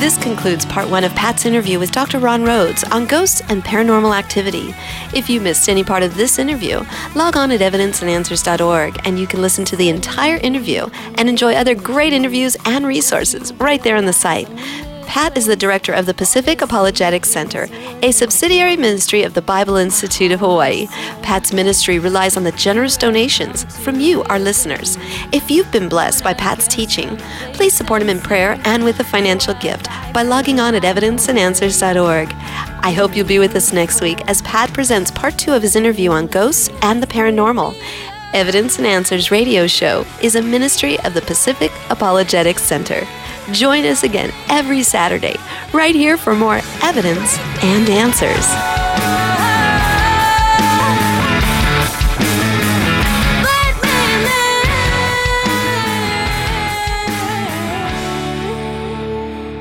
This 0.00 0.16
concludes 0.16 0.64
part 0.64 0.88
one 0.88 1.04
of 1.04 1.14
Pat's 1.14 1.44
interview 1.44 1.78
with 1.78 1.92
Dr. 1.92 2.20
Ron 2.20 2.42
Rhodes 2.42 2.84
on 2.84 3.04
ghosts 3.04 3.42
and 3.50 3.62
paranormal 3.62 4.16
activity. 4.16 4.74
If 5.14 5.28
you 5.28 5.42
missed 5.42 5.68
any 5.68 5.84
part 5.84 6.02
of 6.02 6.14
this 6.14 6.38
interview, 6.38 6.82
log 7.14 7.36
on 7.36 7.50
at 7.50 7.60
evidenceandanswers.org 7.60 8.98
and 9.04 9.20
you 9.20 9.26
can 9.26 9.42
listen 9.42 9.66
to 9.66 9.76
the 9.76 9.90
entire 9.90 10.38
interview 10.38 10.86
and 11.16 11.28
enjoy 11.28 11.52
other 11.52 11.74
great 11.74 12.14
interviews 12.14 12.56
and 12.64 12.86
resources 12.86 13.52
right 13.60 13.82
there 13.82 13.96
on 13.96 14.06
the 14.06 14.12
site. 14.14 14.48
Pat 15.06 15.36
is 15.36 15.44
the 15.44 15.54
director 15.54 15.92
of 15.92 16.06
the 16.06 16.14
Pacific 16.14 16.62
Apologetics 16.62 17.28
Center, 17.28 17.68
a 18.02 18.12
subsidiary 18.12 18.76
ministry 18.76 19.22
of 19.22 19.34
the 19.34 19.42
Bible 19.42 19.76
Institute 19.76 20.32
of 20.32 20.40
Hawaii. 20.40 20.86
Pat's 21.22 21.52
ministry 21.52 21.98
relies 21.98 22.36
on 22.36 22.44
the 22.44 22.52
generous 22.52 22.96
donations 22.96 23.64
from 23.84 24.00
you, 24.00 24.22
our 24.24 24.38
listeners. 24.38 24.96
If 25.32 25.50
you've 25.50 25.70
been 25.70 25.88
blessed 25.88 26.24
by 26.24 26.34
Pat's 26.34 26.66
teaching, 26.66 27.16
please 27.52 27.74
support 27.74 28.02
him 28.02 28.08
in 28.08 28.20
prayer 28.20 28.60
and 28.64 28.84
with 28.84 29.00
a 29.00 29.04
financial 29.04 29.54
gift 29.54 29.86
by 30.14 30.22
logging 30.22 30.60
on 30.60 30.74
at 30.74 30.82
evidenceandanswers.org. 30.82 32.28
I 32.82 32.92
hope 32.92 33.14
you'll 33.14 33.26
be 33.26 33.38
with 33.38 33.54
us 33.54 33.72
next 33.72 34.00
week 34.00 34.26
as 34.28 34.42
Pat 34.42 34.72
presents 34.72 35.10
part 35.10 35.38
two 35.38 35.52
of 35.52 35.62
his 35.62 35.76
interview 35.76 36.10
on 36.10 36.26
ghosts 36.26 36.70
and 36.82 37.02
the 37.02 37.06
paranormal. 37.06 37.76
Evidence 38.32 38.78
and 38.78 38.86
Answers 38.86 39.30
radio 39.30 39.66
show 39.66 40.06
is 40.22 40.36
a 40.36 40.42
ministry 40.42 40.98
of 41.00 41.14
the 41.14 41.22
Pacific 41.22 41.72
Apologetics 41.90 42.62
Center. 42.62 43.06
Join 43.52 43.84
us 43.84 44.04
again 44.04 44.32
every 44.48 44.82
Saturday, 44.82 45.34
right 45.72 45.94
here 45.94 46.16
for 46.16 46.34
more 46.34 46.60
evidence 46.82 47.36
and 47.62 47.88
answers. 47.88 48.79